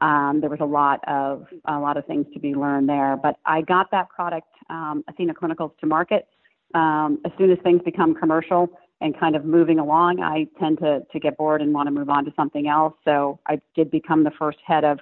Um, 0.00 0.40
there 0.40 0.50
was 0.50 0.60
a 0.60 0.66
lot 0.66 1.00
of 1.06 1.46
a 1.66 1.78
lot 1.78 1.96
of 1.96 2.06
things 2.06 2.26
to 2.34 2.40
be 2.40 2.54
learned 2.54 2.88
there, 2.88 3.16
but 3.16 3.36
I 3.46 3.62
got 3.62 3.90
that 3.92 4.08
product 4.08 4.48
um, 4.70 5.04
Athena 5.08 5.34
Clinicals 5.34 5.76
to 5.78 5.86
market. 5.86 6.26
Um, 6.74 7.18
as 7.26 7.32
soon 7.36 7.50
as 7.50 7.58
things 7.62 7.82
become 7.84 8.14
commercial 8.14 8.68
and 9.02 9.18
kind 9.18 9.36
of 9.36 9.44
moving 9.44 9.78
along, 9.78 10.20
I 10.20 10.46
tend 10.58 10.78
to 10.78 11.02
to 11.12 11.20
get 11.20 11.36
bored 11.36 11.62
and 11.62 11.72
want 11.72 11.86
to 11.86 11.90
move 11.90 12.08
on 12.08 12.24
to 12.24 12.32
something 12.34 12.66
else. 12.66 12.94
So 13.04 13.38
I 13.46 13.60
did 13.74 13.90
become 13.90 14.24
the 14.24 14.32
first 14.38 14.58
head 14.66 14.84
of 14.84 14.98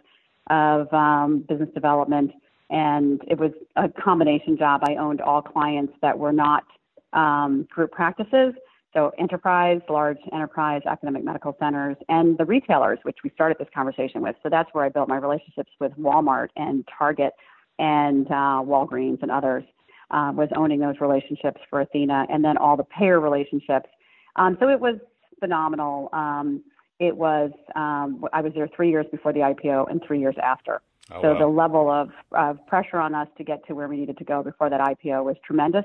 of 0.50 0.92
um, 0.92 1.44
business 1.48 1.68
development 1.74 2.32
and 2.70 3.20
it 3.28 3.38
was 3.38 3.52
a 3.76 3.88
combination 3.88 4.56
job. 4.56 4.82
I 4.84 4.96
owned 4.96 5.20
all 5.20 5.42
clients 5.42 5.92
that 6.02 6.18
were 6.18 6.32
not 6.32 6.64
um, 7.12 7.66
group 7.70 7.90
practices, 7.90 8.54
so 8.94 9.12
enterprise, 9.18 9.80
large 9.88 10.18
enterprise, 10.32 10.82
academic 10.86 11.24
medical 11.24 11.56
centers, 11.60 11.96
and 12.08 12.38
the 12.38 12.44
retailers, 12.44 12.98
which 13.02 13.18
we 13.22 13.30
started 13.30 13.56
this 13.58 13.68
conversation 13.74 14.20
with. 14.22 14.36
So 14.42 14.48
that's 14.48 14.68
where 14.72 14.84
I 14.84 14.88
built 14.88 15.08
my 15.08 15.16
relationships 15.16 15.70
with 15.80 15.92
Walmart 15.92 16.48
and 16.56 16.86
Target 16.96 17.32
and 17.78 18.26
uh, 18.28 18.62
Walgreens 18.62 19.22
and 19.22 19.30
others. 19.30 19.64
Uh, 20.12 20.32
was 20.34 20.48
owning 20.56 20.80
those 20.80 20.96
relationships 21.00 21.60
for 21.70 21.82
Athena, 21.82 22.26
and 22.28 22.44
then 22.44 22.56
all 22.56 22.76
the 22.76 22.82
payer 22.82 23.20
relationships. 23.20 23.88
Um, 24.34 24.56
so 24.58 24.68
it 24.68 24.80
was 24.80 24.96
phenomenal. 25.38 26.08
Um, 26.12 26.64
it 27.00 27.16
was 27.16 27.50
um, 27.74 28.24
I 28.32 28.42
was 28.42 28.52
there 28.54 28.68
three 28.76 28.90
years 28.90 29.06
before 29.10 29.32
the 29.32 29.40
IPO 29.40 29.90
and 29.90 30.00
three 30.06 30.20
years 30.20 30.36
after. 30.40 30.82
Oh, 31.10 31.22
so 31.22 31.32
wow. 31.32 31.38
the 31.40 31.46
level 31.46 31.90
of, 31.90 32.10
of 32.32 32.64
pressure 32.66 32.98
on 32.98 33.14
us 33.14 33.26
to 33.38 33.42
get 33.42 33.66
to 33.66 33.74
where 33.74 33.88
we 33.88 33.96
needed 33.96 34.18
to 34.18 34.24
go 34.24 34.42
before 34.42 34.70
that 34.70 34.80
IPO 34.80 35.24
was 35.24 35.36
tremendous. 35.44 35.84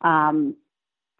Um, 0.00 0.56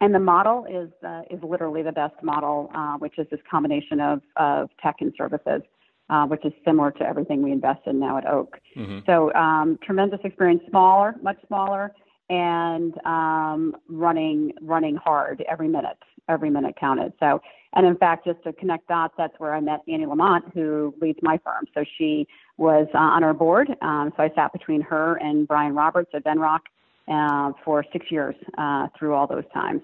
and 0.01 0.15
the 0.15 0.19
model 0.19 0.65
is 0.65 0.89
uh, 1.05 1.21
is 1.29 1.41
literally 1.43 1.83
the 1.83 1.91
best 1.91 2.15
model, 2.23 2.71
uh, 2.73 2.97
which 2.97 3.19
is 3.19 3.27
this 3.29 3.39
combination 3.49 3.99
of, 3.99 4.21
of 4.37 4.69
tech 4.81 4.97
and 5.01 5.13
services, 5.17 5.61
uh, 6.09 6.25
which 6.25 6.43
is 6.45 6.51
similar 6.65 6.91
to 6.91 7.03
everything 7.03 7.41
we 7.43 7.51
invest 7.51 7.81
in 7.85 7.99
now 7.99 8.17
at 8.17 8.25
Oak. 8.25 8.59
Mm-hmm. 8.75 8.99
So 9.05 9.33
um, 9.33 9.77
tremendous 9.83 10.19
experience, 10.23 10.63
smaller, 10.69 11.15
much 11.21 11.37
smaller, 11.47 11.93
and 12.29 12.93
um, 13.05 13.75
running 13.87 14.53
running 14.61 14.95
hard 14.95 15.43
every 15.49 15.67
minute. 15.67 15.97
Every 16.29 16.49
minute 16.49 16.75
counted. 16.79 17.13
So, 17.19 17.41
and 17.73 17.85
in 17.85 17.97
fact, 17.97 18.25
just 18.25 18.41
to 18.43 18.53
connect 18.53 18.87
dots, 18.87 19.13
that's 19.17 19.33
where 19.39 19.53
I 19.53 19.59
met 19.59 19.81
Annie 19.87 20.05
Lamont, 20.05 20.45
who 20.53 20.93
leads 21.01 21.19
my 21.21 21.39
firm. 21.43 21.65
So 21.73 21.83
she 21.97 22.27
was 22.57 22.87
uh, 22.93 22.97
on 22.97 23.23
our 23.23 23.33
board. 23.33 23.69
Um, 23.81 24.13
so 24.15 24.23
I 24.23 24.29
sat 24.35 24.53
between 24.53 24.81
her 24.81 25.15
and 25.15 25.47
Brian 25.47 25.75
Roberts 25.75 26.11
at 26.13 26.23
Venrock 26.23 26.59
uh, 27.07 27.51
for 27.65 27.83
six 27.91 28.05
years 28.09 28.35
uh, 28.57 28.87
through 28.97 29.13
all 29.13 29.27
those 29.27 29.43
times. 29.53 29.81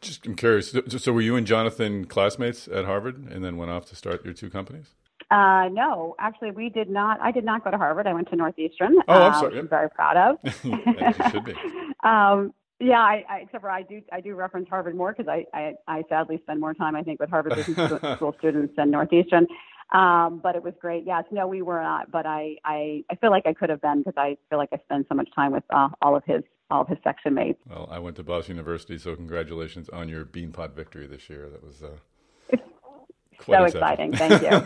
Just 0.00 0.26
I'm 0.26 0.34
curious. 0.34 0.74
So 0.88 1.12
were 1.12 1.20
you 1.20 1.36
and 1.36 1.46
Jonathan 1.46 2.06
classmates 2.06 2.66
at 2.66 2.86
Harvard, 2.86 3.28
and 3.30 3.44
then 3.44 3.56
went 3.56 3.70
off 3.70 3.86
to 3.86 3.96
start 3.96 4.24
your 4.24 4.34
two 4.34 4.50
companies? 4.50 4.94
Uh, 5.30 5.68
no, 5.70 6.16
actually, 6.18 6.50
we 6.50 6.68
did 6.68 6.90
not. 6.90 7.20
I 7.20 7.30
did 7.30 7.44
not 7.44 7.62
go 7.62 7.70
to 7.70 7.78
Harvard. 7.78 8.08
I 8.08 8.12
went 8.12 8.28
to 8.30 8.36
Northeastern. 8.36 8.96
Oh, 9.06 9.22
I'm 9.22 9.34
sorry. 9.34 9.58
I'm 9.60 9.68
very 9.68 9.88
proud 9.88 10.16
of. 10.16 10.54
you 10.64 11.30
should 11.30 11.44
be. 11.44 11.54
Um, 12.04 12.52
yeah, 12.82 13.00
I, 13.00 13.24
I, 13.28 13.36
except 13.38 13.62
for 13.62 13.70
I 13.70 13.82
do 13.82 14.02
I 14.12 14.20
do 14.20 14.34
reference 14.34 14.68
Harvard 14.68 14.96
more 14.96 15.14
because 15.16 15.28
I, 15.28 15.46
I 15.56 15.74
I 15.86 16.02
sadly 16.08 16.38
spend 16.42 16.60
more 16.60 16.74
time 16.74 16.96
I 16.96 17.02
think 17.02 17.20
with 17.20 17.30
Harvard 17.30 17.54
Business 17.54 18.00
School 18.16 18.34
students 18.38 18.74
than 18.76 18.90
Northeastern. 18.90 19.46
Um, 19.92 20.40
but 20.42 20.56
it 20.56 20.62
was 20.62 20.72
great. 20.80 21.04
Yes, 21.06 21.24
no, 21.30 21.46
we 21.46 21.60
were 21.60 21.82
not. 21.82 22.10
But 22.10 22.24
I, 22.24 22.56
I, 22.64 23.04
I 23.10 23.14
feel 23.16 23.30
like 23.30 23.46
I 23.46 23.52
could 23.52 23.68
have 23.68 23.82
been 23.82 23.98
because 23.98 24.14
I 24.16 24.38
feel 24.48 24.58
like 24.58 24.70
I 24.72 24.78
spend 24.84 25.04
so 25.08 25.14
much 25.14 25.28
time 25.34 25.52
with 25.52 25.64
uh, 25.70 25.90
all 26.00 26.16
of 26.16 26.24
his 26.24 26.42
all 26.70 26.82
of 26.82 26.88
his 26.88 26.96
section 27.04 27.34
mates. 27.34 27.60
Well, 27.68 27.88
I 27.90 27.98
went 27.98 28.16
to 28.16 28.22
Boston 28.22 28.56
University, 28.56 28.96
so 28.96 29.14
congratulations 29.14 29.90
on 29.90 30.08
your 30.08 30.24
Beanpot 30.24 30.72
victory 30.72 31.06
this 31.06 31.28
year. 31.28 31.50
That 31.50 31.62
was. 31.62 31.82
Uh, 31.82 32.56
so 33.46 33.64
exciting! 33.64 34.16
Thank 34.16 34.42
you. 34.42 34.48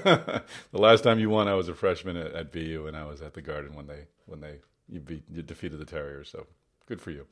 the 0.73 0.79
last 0.79 1.03
time 1.03 1.19
you 1.19 1.29
won, 1.29 1.49
I 1.49 1.55
was 1.55 1.69
a 1.69 1.75
freshman 1.75 2.17
at, 2.17 2.33
at 2.33 2.53
BU, 2.53 2.87
and 2.87 2.97
I 2.97 3.05
was 3.05 3.21
at 3.21 3.35
the 3.35 3.43
Garden 3.43 3.75
when 3.75 3.89
they 3.89 4.05
when 4.27 4.41
they 4.41 4.61
you, 4.89 5.01
beat, 5.01 5.25
you 5.29 5.43
defeated 5.43 5.81
the 5.81 5.85
Terriers. 5.85 6.29
So 6.31 6.47
good 6.87 7.01
for 7.01 7.11
you. 7.11 7.27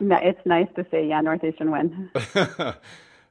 It's 0.00 0.46
nice 0.46 0.68
to 0.76 0.86
see. 0.90 1.08
Yeah, 1.08 1.20
Northeastern 1.20 1.70
win. 1.70 2.10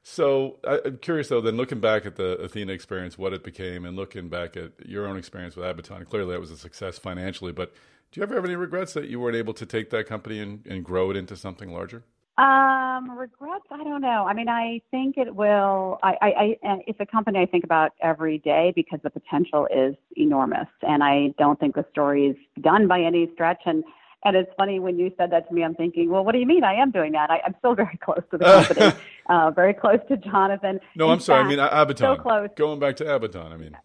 So 0.09 0.55
I'm 0.63 0.99
curious 0.99 1.27
though. 1.27 1.41
Then 1.41 1.57
looking 1.57 1.81
back 1.81 2.05
at 2.05 2.15
the 2.15 2.37
Athena 2.37 2.71
experience, 2.71 3.17
what 3.17 3.33
it 3.33 3.43
became, 3.43 3.85
and 3.85 3.97
looking 3.97 4.29
back 4.29 4.55
at 4.55 4.71
your 4.85 5.05
own 5.05 5.17
experience 5.17 5.57
with 5.57 5.65
Abaton, 5.65 6.07
clearly 6.07 6.31
that 6.31 6.39
was 6.39 6.49
a 6.49 6.55
success 6.55 6.97
financially. 6.97 7.51
But 7.51 7.73
do 8.11 8.21
you 8.21 8.23
ever 8.23 8.35
have 8.35 8.45
any 8.45 8.55
regrets 8.55 8.93
that 8.93 9.09
you 9.09 9.19
weren't 9.19 9.35
able 9.35 9.53
to 9.55 9.65
take 9.65 9.89
that 9.89 10.07
company 10.07 10.39
and, 10.39 10.65
and 10.65 10.85
grow 10.85 11.11
it 11.11 11.17
into 11.17 11.35
something 11.35 11.73
larger? 11.73 12.05
Um, 12.37 13.17
regrets? 13.17 13.65
I 13.69 13.83
don't 13.83 13.99
know. 13.99 14.25
I 14.25 14.33
mean, 14.33 14.47
I 14.47 14.79
think 14.91 15.17
it 15.17 15.35
will. 15.35 15.99
I, 16.01 16.15
I, 16.21 16.27
I, 16.63 16.77
it's 16.87 16.99
a 17.01 17.05
company 17.05 17.39
I 17.39 17.45
think 17.45 17.65
about 17.65 17.91
every 18.01 18.37
day 18.37 18.71
because 18.77 18.99
the 19.03 19.09
potential 19.09 19.67
is 19.75 19.95
enormous, 20.15 20.69
and 20.83 21.03
I 21.03 21.33
don't 21.37 21.59
think 21.59 21.75
the 21.75 21.85
story 21.91 22.27
is 22.27 22.37
done 22.61 22.87
by 22.87 23.01
any 23.01 23.29
stretch. 23.33 23.63
And 23.65 23.83
and 24.27 24.35
it's 24.35 24.51
funny 24.57 24.79
when 24.79 24.99
you 24.99 25.11
said 25.17 25.31
that 25.31 25.47
to 25.47 25.53
me, 25.53 25.63
I'm 25.63 25.75
thinking, 25.75 26.09
well, 26.09 26.23
what 26.25 26.33
do 26.33 26.39
you 26.39 26.45
mean? 26.45 26.63
I 26.63 26.73
am 26.75 26.91
doing 26.91 27.11
that. 27.13 27.29
I, 27.31 27.41
I'm 27.45 27.55
still 27.59 27.75
very 27.83 27.97
close 28.03 28.21
to 28.31 28.37
the 28.37 28.45
company, 28.67 29.01
uh, 29.29 29.51
very 29.51 29.73
close 29.73 29.99
to 30.09 30.17
Jonathan. 30.17 30.79
No, 30.95 31.05
In 31.07 31.11
I'm 31.13 31.19
sorry. 31.19 31.43
fact, 31.55 31.59
I 31.59 31.85
mean 31.85 31.87
Abaton. 31.95 31.99
So 31.99 32.15
close. 32.21 32.49
Going 32.55 32.79
back 32.79 32.95
to 32.97 33.05
Abaton. 33.05 33.51
I 33.51 33.57
mean. 33.57 33.77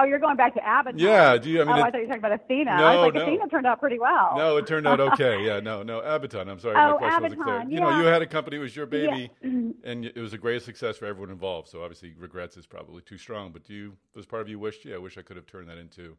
Oh, 0.00 0.04
you're 0.04 0.20
going 0.20 0.36
back 0.36 0.54
to 0.54 0.60
Abaton. 0.60 0.92
Yeah. 0.96 1.36
Do 1.38 1.50
you? 1.50 1.62
I 1.62 1.64
mean, 1.64 1.74
oh, 1.74 1.78
it- 1.78 1.82
I 1.86 1.90
thought 1.90 1.96
you 1.96 2.02
were 2.02 2.06
talking 2.14 2.18
about 2.24 2.40
Athena. 2.44 2.76
No, 2.76 2.84
I 2.84 2.94
was 2.96 3.04
like, 3.06 3.14
no. 3.14 3.22
Athena 3.22 3.48
turned 3.48 3.66
out 3.66 3.80
pretty 3.80 3.98
well. 3.98 4.34
No, 4.36 4.56
it 4.58 4.66
turned 4.66 4.86
out 4.86 5.00
okay. 5.00 5.44
Yeah, 5.44 5.58
no, 5.58 5.82
no, 5.82 6.00
Abaton. 6.00 6.48
I'm 6.48 6.60
sorry, 6.60 6.76
Oh, 6.76 6.92
my 6.92 6.98
question 6.98 7.22
wasn't 7.22 7.42
clear. 7.42 7.54
Abaton, 7.60 7.72
You 7.72 7.80
know, 7.80 7.98
you 7.98 8.04
had 8.06 8.22
a 8.22 8.26
company, 8.26 8.58
it 8.58 8.60
was 8.60 8.76
your 8.76 8.86
Yeah. 8.92 9.10
baby, 9.10 9.30
and 9.82 10.04
it 10.04 10.16
was 10.16 10.32
a 10.34 10.38
great 10.38 10.62
success 10.62 10.98
for 10.98 11.06
everyone 11.06 11.30
involved. 11.30 11.66
So 11.68 11.82
obviously, 11.82 12.14
regrets 12.16 12.56
is 12.56 12.64
probably 12.66 13.02
too 13.02 13.18
strong. 13.18 13.50
But 13.50 13.64
do 13.64 13.74
you, 13.74 13.92
does 14.14 14.24
part 14.26 14.42
of 14.42 14.48
you 14.48 14.58
wish, 14.60 14.84
yeah, 14.84 14.94
I 14.94 14.98
wish 14.98 15.18
I 15.18 15.22
could 15.22 15.36
have 15.36 15.46
turned 15.46 15.68
that 15.68 15.78
into 15.78 16.16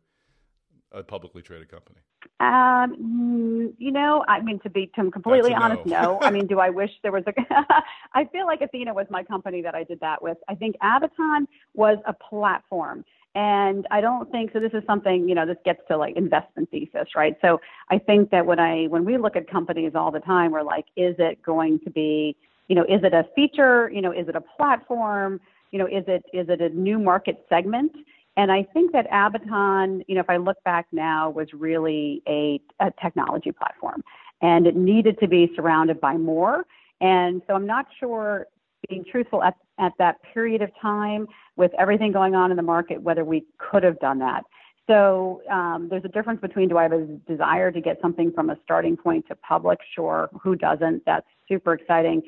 a 0.92 1.04
publicly 1.04 1.42
traded 1.42 1.70
company? 1.70 2.00
Um, 2.40 3.74
you 3.78 3.92
know, 3.92 4.24
I 4.28 4.42
mean, 4.42 4.60
to 4.62 4.70
be 4.70 4.88
to 4.96 5.12
completely 5.12 5.52
That's 5.52 5.64
honest, 5.64 5.86
no. 5.86 6.02
no. 6.02 6.20
I 6.22 6.32
mean, 6.32 6.48
do 6.48 6.60
I 6.60 6.70
wish 6.70 6.90
there 7.04 7.12
was 7.12 7.24
a? 7.28 7.34
I 8.14 8.26
feel 8.26 8.46
like 8.46 8.62
Athena 8.62 8.94
was 8.94 9.08
my 9.10 9.24
company 9.24 9.62
that 9.62 9.76
I 9.76 9.84
did 9.84 10.00
that 10.02 10.22
with. 10.22 10.38
I 10.48 10.56
think 10.56 10.76
Abaton 10.82 11.48
was 11.74 11.98
a 12.06 12.14
platform, 12.14 13.06
and 13.36 13.88
I 13.92 14.02
don't 14.02 14.30
think 14.32 14.52
so. 14.54 14.60
This 14.60 14.74
is 14.74 14.84
something 14.88 15.28
you 15.28 15.36
know. 15.36 15.46
This 15.46 15.58
gets 15.64 15.82
to 15.90 15.98
like 15.98 16.16
investment 16.16 16.70
thesis, 16.72 17.10
right? 17.16 17.38
So 17.42 17.62
I 17.90 18.00
think 18.00 18.32
that 18.32 18.46
when 18.46 18.60
I 18.60 18.86
when 18.88 19.06
we 19.06 19.18
look 19.18 19.36
at 19.36 19.50
companies 19.50 19.94
all 19.96 20.12
the 20.12 20.22
time, 20.22 20.52
we're 20.52 20.64
like, 20.64 20.86
is 20.96 21.16
it 21.20 21.42
going 21.44 21.80
to 21.82 21.90
be, 21.90 22.36
you 22.68 22.76
know, 22.76 22.84
is 22.84 23.04
it 23.04 23.14
a 23.14 23.26
feature? 23.36 23.90
You 23.92 24.02
know, 24.02 24.12
is 24.12 24.28
it 24.28 24.36
a 24.36 24.42
platform? 24.42 25.40
You 25.72 25.80
know, 25.80 25.88
is 25.88 26.06
it 26.08 26.24
is 26.34 26.50
it 26.50 26.62
a 26.62 26.70
new 26.70 27.00
market 27.00 27.46
segment? 27.50 27.92
And 28.40 28.54
I 28.54 28.64
think 28.64 28.94
that 28.94 29.06
Abaton, 29.12 30.02
you 30.08 30.16
know, 30.16 30.22
if 30.22 30.30
I 30.30 30.38
look 30.38 30.64
back 30.64 30.88
now, 30.94 31.30
was 31.30 31.50
really 31.52 32.24
a, 32.26 32.62
a 32.80 32.90
technology 33.04 33.52
platform 33.52 34.02
and 34.42 34.66
it 34.66 34.78
needed 34.78 35.20
to 35.20 35.28
be 35.28 35.52
surrounded 35.58 36.00
by 36.00 36.16
more. 36.16 36.64
And 37.02 37.42
so 37.46 37.54
I'm 37.54 37.66
not 37.66 37.88
sure, 38.00 38.48
being 38.88 39.04
truthful, 39.04 39.44
at, 39.44 39.56
at 39.78 39.92
that 40.00 40.24
period 40.34 40.62
of 40.62 40.70
time 40.82 41.28
with 41.58 41.72
everything 41.78 42.14
going 42.14 42.34
on 42.34 42.50
in 42.50 42.56
the 42.56 42.64
market, 42.64 43.02
whether 43.02 43.26
we 43.26 43.44
could 43.58 43.84
have 43.84 44.00
done 44.00 44.20
that. 44.20 44.46
So 44.88 45.42
um, 45.52 45.90
there's 45.90 46.06
a 46.06 46.08
difference 46.08 46.40
between 46.40 46.70
do 46.70 46.78
I 46.78 46.84
have 46.84 46.94
a 46.94 47.06
desire 47.28 47.74
to 47.74 47.82
get 47.82 47.98
something 48.02 48.32
from 48.32 48.50
a 48.52 48.58
starting 48.64 48.96
point 48.96 49.28
to 49.28 49.36
public? 49.36 49.80
Sure. 49.94 50.30
Who 50.42 50.56
doesn't? 50.56 51.04
That's 51.06 51.28
super 51.50 51.74
exciting. 51.74 52.22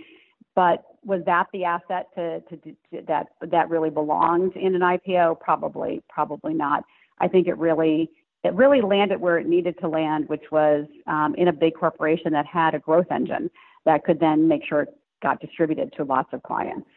But 0.56 0.84
was 1.04 1.22
that 1.26 1.48
the 1.54 1.64
asset 1.64 2.08
to, 2.16 2.42
to, 2.42 2.58
to 2.58 2.76
that 3.08 3.28
that 3.42 3.70
really 3.70 3.90
belonged 3.90 4.56
in 4.56 4.76
an 4.76 4.82
IPO? 4.82 5.40
Probably, 5.40 6.02
probably 6.10 6.54
not. 6.54 6.84
I 7.20 7.28
think 7.28 7.48
it 7.48 7.58
really 7.58 8.10
it 8.44 8.54
really 8.54 8.82
landed 8.82 9.22
where 9.22 9.38
it 9.38 9.48
needed 9.48 9.76
to 9.80 9.88
land, 9.88 10.28
which 10.28 10.46
was 10.52 10.86
um, 11.08 11.36
in 11.38 11.48
a 11.48 11.54
big 11.54 11.76
corporation 11.76 12.34
that 12.34 12.46
had 12.46 12.74
a 12.74 12.80
growth 12.80 13.12
engine 13.12 13.50
that 13.86 14.04
could 14.04 14.20
then 14.20 14.48
make 14.48 14.64
sure 14.68 14.82
it 14.82 14.90
got 15.22 15.40
distributed 15.40 15.94
to 15.98 16.04
lots 16.04 16.30
of 16.34 16.42
clients. 16.44 16.88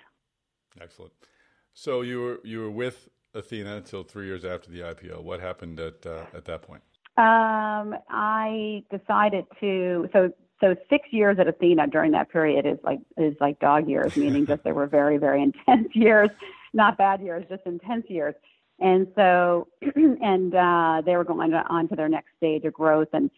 Excellent. 0.80 1.12
So 1.74 2.00
you 2.00 2.20
were 2.20 2.40
you 2.44 2.60
were 2.60 2.70
with 2.70 3.08
Athena 3.34 3.76
until 3.76 4.02
three 4.02 4.26
years 4.26 4.44
after 4.44 4.70
the 4.70 4.80
IPO. 4.80 5.22
What 5.22 5.40
happened 5.40 5.78
at 5.80 6.04
uh, 6.06 6.24
at 6.34 6.44
that 6.46 6.62
point? 6.62 6.82
Um, 7.16 7.94
I 8.10 8.82
decided 8.90 9.44
to 9.60 10.08
so 10.12 10.32
so 10.64 10.74
six 10.88 11.08
years 11.10 11.38
at 11.38 11.46
Athena 11.46 11.88
during 11.88 12.12
that 12.12 12.30
period 12.30 12.64
is 12.64 12.78
like 12.82 13.00
is 13.18 13.34
like 13.40 13.60
dog 13.60 13.88
years, 13.88 14.16
meaning 14.24 14.46
just 14.46 14.64
they 14.64 14.72
were 14.72 14.86
very 14.86 15.18
very 15.18 15.42
intense 15.42 15.88
years, 15.94 16.30
not 16.72 16.96
bad 16.96 17.20
years, 17.20 17.44
just 17.48 17.62
intense 17.66 18.06
years. 18.08 18.34
And 18.80 19.06
so 19.14 19.68
and 19.94 20.54
uh, 20.54 21.02
they 21.04 21.16
were 21.16 21.24
going 21.24 21.52
on 21.52 21.88
to 21.88 21.96
their 21.96 22.08
next 22.08 22.28
stage 22.38 22.64
of 22.64 22.72
growth, 22.72 23.08
and 23.12 23.30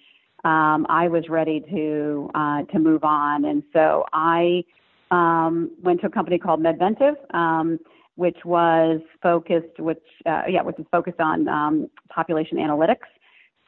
um, 0.45 0.87
I 0.89 1.09
was 1.09 1.29
ready 1.29 1.61
to 1.71 2.31
uh, 2.35 2.63
to 2.63 2.79
move 2.79 3.03
on, 3.03 3.45
and 3.45 3.63
so 3.73 4.05
I 4.13 4.65
um, 5.11 5.73
went 5.83 6.01
to 6.03 6.07
a 6.07 6.11
company 6.11 6.39
called 6.39 6.61
Medventive. 6.61 7.17
Um, 7.35 7.81
which 8.15 8.39
was 8.47 9.03
focused, 9.23 9.79
which 9.79 10.03
uh, 10.25 10.45
yeah, 10.49 10.63
which 10.63 10.79
is 10.79 10.87
focused 10.91 11.21
on 11.21 11.47
um, 11.49 11.91
population 12.09 12.57
analytics. 12.57 13.05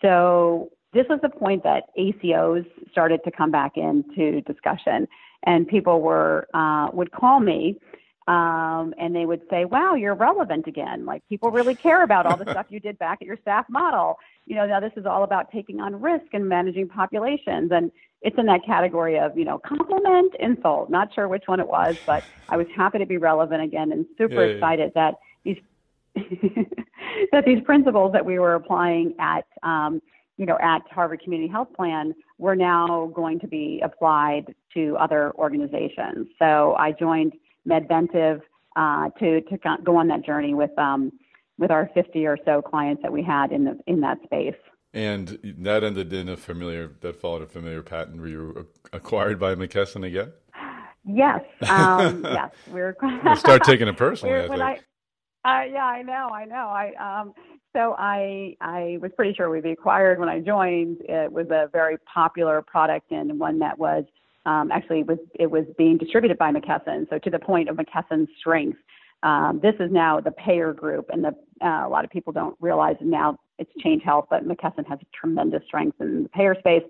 So 0.00 0.70
this 0.92 1.06
was 1.08 1.20
the 1.22 1.28
point 1.28 1.62
that 1.64 1.84
ACOs 1.98 2.66
started 2.90 3.20
to 3.24 3.30
come 3.30 3.50
back 3.50 3.76
into 3.76 4.40
discussion, 4.42 5.06
and 5.44 5.66
people 5.68 6.00
were 6.00 6.46
uh, 6.54 6.88
would 6.92 7.12
call 7.12 7.40
me. 7.40 7.78
Um, 8.26 8.92
and 8.98 9.16
they 9.16 9.24
would 9.24 9.40
say, 9.48 9.64
"Wow, 9.64 9.94
you're 9.94 10.14
relevant 10.14 10.66
again. 10.66 11.06
Like 11.06 11.26
people 11.30 11.50
really 11.50 11.74
care 11.74 12.02
about 12.02 12.26
all 12.26 12.36
the 12.36 12.44
stuff 12.50 12.66
you 12.68 12.78
did 12.78 12.98
back 12.98 13.18
at 13.22 13.26
your 13.26 13.38
staff 13.40 13.64
model. 13.70 14.18
You 14.46 14.56
know, 14.56 14.66
now 14.66 14.80
this 14.80 14.92
is 14.96 15.06
all 15.06 15.24
about 15.24 15.50
taking 15.50 15.80
on 15.80 15.98
risk 15.98 16.26
and 16.34 16.46
managing 16.46 16.88
populations, 16.88 17.70
and 17.72 17.90
it's 18.20 18.36
in 18.38 18.46
that 18.46 18.64
category 18.66 19.18
of 19.18 19.36
you 19.38 19.44
know 19.46 19.58
compliment, 19.66 20.34
insult. 20.40 20.90
Not 20.90 21.14
sure 21.14 21.26
which 21.28 21.44
one 21.46 21.60
it 21.60 21.68
was, 21.68 21.96
but 22.06 22.24
I 22.50 22.56
was 22.56 22.66
happy 22.76 22.98
to 22.98 23.06
be 23.06 23.16
relevant 23.16 23.62
again, 23.62 23.92
and 23.92 24.04
super 24.18 24.34
Yeah, 24.34 24.40
yeah, 24.40 24.46
yeah. 24.46 24.54
excited 24.56 24.92
that 24.94 25.14
these 25.44 25.58
that 27.32 27.44
these 27.46 27.62
principles 27.64 28.12
that 28.12 28.24
we 28.24 28.38
were 28.38 28.54
applying 28.54 29.14
at 29.18 29.46
um, 29.62 30.02
you 30.38 30.46
know 30.46 30.56
at 30.62 30.80
Harvard 30.90 31.20
Community 31.22 31.50
Health 31.50 31.68
Plan 31.76 32.14
were 32.38 32.56
now 32.56 33.10
going 33.14 33.38
to 33.40 33.46
be 33.46 33.82
applied 33.84 34.54
to 34.72 34.96
other 34.98 35.32
organizations. 35.34 36.28
So 36.38 36.74
I 36.78 36.92
joined 36.92 37.34
Medventive 37.66 38.40
uh, 38.76 39.10
to 39.18 39.42
to 39.42 39.58
go- 39.58 39.96
on 39.96 40.08
that 40.08 40.24
journey 40.24 40.54
with 40.54 40.76
um, 40.78 41.12
with 41.58 41.70
our 41.70 41.90
50 41.92 42.24
or 42.26 42.38
so 42.44 42.62
clients 42.62 43.02
that 43.02 43.12
we 43.12 43.22
had 43.22 43.52
in 43.52 43.64
the 43.64 43.78
in 43.86 44.00
that 44.00 44.18
space. 44.24 44.54
And 44.94 45.38
that 45.58 45.84
ended 45.84 46.12
in 46.12 46.30
a 46.30 46.36
familiar 46.36 46.92
that 47.02 47.16
followed 47.16 47.42
a 47.42 47.46
familiar 47.46 47.82
patent. 47.82 48.20
Were 48.20 48.28
you 48.28 48.68
acquired 48.92 49.38
by 49.38 49.54
McKesson 49.54 50.06
again? 50.06 50.32
Yes, 51.04 51.40
um, 51.68 52.24
yes, 52.24 52.50
we're 52.70 52.96
We'll 53.24 53.36
start 53.36 53.64
taking 53.64 53.88
it 53.88 53.96
personally. 53.96 54.36
I 54.36 54.46
when 54.46 54.58
think. 54.60 54.82
I, 55.44 55.62
uh, 55.62 55.64
yeah, 55.64 55.84
I 55.84 56.02
know, 56.02 56.28
I 56.32 56.44
know. 56.44 56.54
I 56.54 57.20
um, 57.20 57.34
so 57.78 57.94
I 57.96 58.56
I 58.60 58.98
was 59.00 59.12
pretty 59.14 59.34
sure 59.34 59.48
we'd 59.50 59.62
be 59.62 59.70
acquired 59.70 60.18
when 60.18 60.28
I 60.28 60.40
joined. 60.40 60.98
It 61.02 61.30
was 61.30 61.46
a 61.50 61.68
very 61.72 61.96
popular 62.12 62.60
product 62.60 63.12
and 63.12 63.38
one 63.38 63.60
that 63.60 63.78
was 63.78 64.04
um, 64.46 64.72
actually 64.72 65.04
was 65.04 65.18
it 65.38 65.50
was 65.50 65.64
being 65.76 65.96
distributed 65.96 66.38
by 66.38 66.50
McKesson. 66.50 67.08
So 67.08 67.18
to 67.18 67.30
the 67.30 67.38
point 67.38 67.68
of 67.68 67.76
McKesson's 67.76 68.28
strength. 68.38 68.78
Um, 69.24 69.58
this 69.60 69.74
is 69.80 69.90
now 69.90 70.20
the 70.20 70.30
payer 70.30 70.72
group, 70.72 71.10
and 71.12 71.24
the, 71.24 71.34
uh, 71.60 71.88
a 71.88 71.90
lot 71.90 72.04
of 72.04 72.10
people 72.10 72.32
don't 72.32 72.56
realize 72.60 72.94
now 73.00 73.36
it's 73.58 73.70
Change 73.82 74.04
Health, 74.04 74.26
but 74.30 74.46
McKesson 74.46 74.86
has 74.86 75.00
tremendous 75.12 75.60
strength 75.66 76.00
in 76.00 76.22
the 76.22 76.28
payer 76.28 76.54
space 76.56 76.84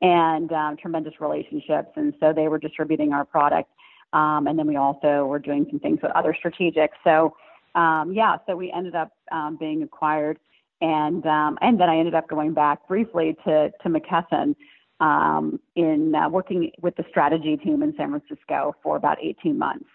and 0.00 0.52
um, 0.52 0.76
tremendous 0.76 1.14
relationships. 1.20 1.88
And 1.96 2.14
so 2.20 2.32
they 2.32 2.46
were 2.46 2.58
distributing 2.58 3.12
our 3.12 3.24
product. 3.24 3.70
Um, 4.12 4.46
and 4.46 4.56
then 4.56 4.68
we 4.68 4.76
also 4.76 5.26
were 5.26 5.40
doing 5.40 5.66
some 5.68 5.80
things 5.80 5.98
with 6.00 6.12
other 6.12 6.32
strategics. 6.32 6.94
So, 7.02 7.36
um, 7.74 8.12
yeah, 8.12 8.36
so 8.46 8.56
we 8.56 8.72
ended 8.72 8.94
up 8.94 9.10
um, 9.32 9.56
being 9.58 9.82
acquired. 9.82 10.38
And, 10.80 11.24
um, 11.26 11.58
and 11.60 11.80
then 11.80 11.88
I 11.88 11.98
ended 11.98 12.14
up 12.14 12.28
going 12.28 12.52
back 12.52 12.86
briefly 12.88 13.36
to, 13.44 13.70
to 13.82 13.88
McKesson 13.88 14.54
um, 15.00 15.58
in 15.76 16.14
uh, 16.14 16.28
working 16.28 16.70
with 16.80 16.96
the 16.96 17.04
strategy 17.08 17.56
team 17.56 17.82
in 17.82 17.94
San 17.96 18.10
Francisco 18.10 18.74
for 18.82 18.96
about 18.96 19.18
18 19.22 19.58
months. 19.58 19.88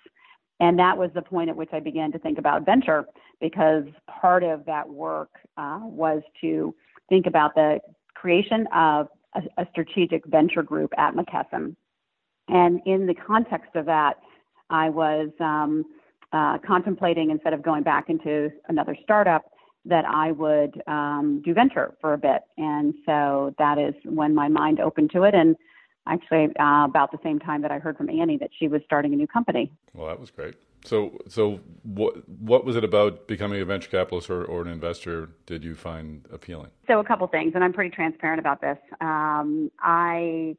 And 0.60 0.78
that 0.80 0.98
was 0.98 1.10
the 1.14 1.22
point 1.22 1.50
at 1.50 1.56
which 1.56 1.70
I 1.72 1.80
began 1.80 2.12
to 2.12 2.20
think 2.20 2.38
about 2.38 2.66
venture 2.66 3.06
because 3.40 3.86
part 4.08 4.44
of 4.44 4.66
that 4.66 4.90
work 4.90 5.30
uh, 5.58 5.80
was 5.84 6.22
to 6.42 6.76
think 7.08 7.28
about 7.28 7.56
the 7.56 7.80
creation 8.14 8.68
of 8.76 9.08
a, 9.36 9.42
a 9.62 9.68
strategic 9.72 10.26
venture 10.26 10.64
group 10.64 10.92
at 10.98 11.14
McKesson. 11.14 11.76
And 12.50 12.82
in 12.86 13.06
the 13.06 13.14
context 13.14 13.76
of 13.76 13.86
that, 13.86 14.18
I 14.70 14.90
was 14.90 15.30
um, 15.40 15.86
uh, 16.32 16.58
contemplating 16.66 17.32
instead 17.32 17.54
of 17.54 17.62
going 17.62 17.84
back 17.84 18.10
into 18.10 18.50
another 18.68 18.96
startup 19.04 19.52
that 19.86 20.06
I 20.06 20.32
would 20.32 20.82
um, 20.88 21.42
do 21.44 21.54
venture 21.54 21.96
for 22.02 22.14
a 22.14 22.18
bit. 22.18 22.42
And 22.58 22.94
so 23.06 23.56
that 23.58 23.78
is 23.78 23.96
when 24.06 24.36
my 24.36 24.48
mind 24.48 24.80
opened 24.80 25.12
to 25.12 25.24
it. 25.24 25.34
And 25.34 25.56
actually, 26.08 26.56
uh, 26.60 26.86
about 26.86 27.12
the 27.12 27.20
same 27.24 27.40
time 27.40 27.62
that 27.62 27.72
I 27.72 27.80
heard 27.80 27.98
from 27.98 28.10
Annie 28.10 28.38
that 28.38 28.50
she 28.58 28.68
was 28.68 28.82
starting 28.86 29.14
a 29.14 29.16
new 29.16 29.28
company. 29.28 29.72
Well, 29.94 30.08
that 30.08 30.20
was 30.20 30.32
great. 30.32 30.56
So, 30.86 31.18
so 31.28 31.60
what 31.84 32.28
what 32.30 32.64
was 32.64 32.78
it 32.78 32.86
about 32.86 33.28
becoming 33.28 33.62
a 33.62 33.66
venture 33.66 33.90
capitalist 33.90 34.30
or, 34.30 34.46
or 34.46 34.62
an 34.62 34.70
investor 34.70 35.30
did 35.46 35.64
you 35.64 35.76
find 35.76 36.26
appealing? 36.32 36.70
So 36.88 37.00
a 37.00 37.04
couple 37.04 37.28
things, 37.28 37.52
and 37.54 37.64
I'm 37.64 37.74
pretty 37.74 37.94
transparent 37.94 38.40
about 38.40 38.62
this. 38.62 38.78
Um, 39.02 39.72
I 39.82 40.56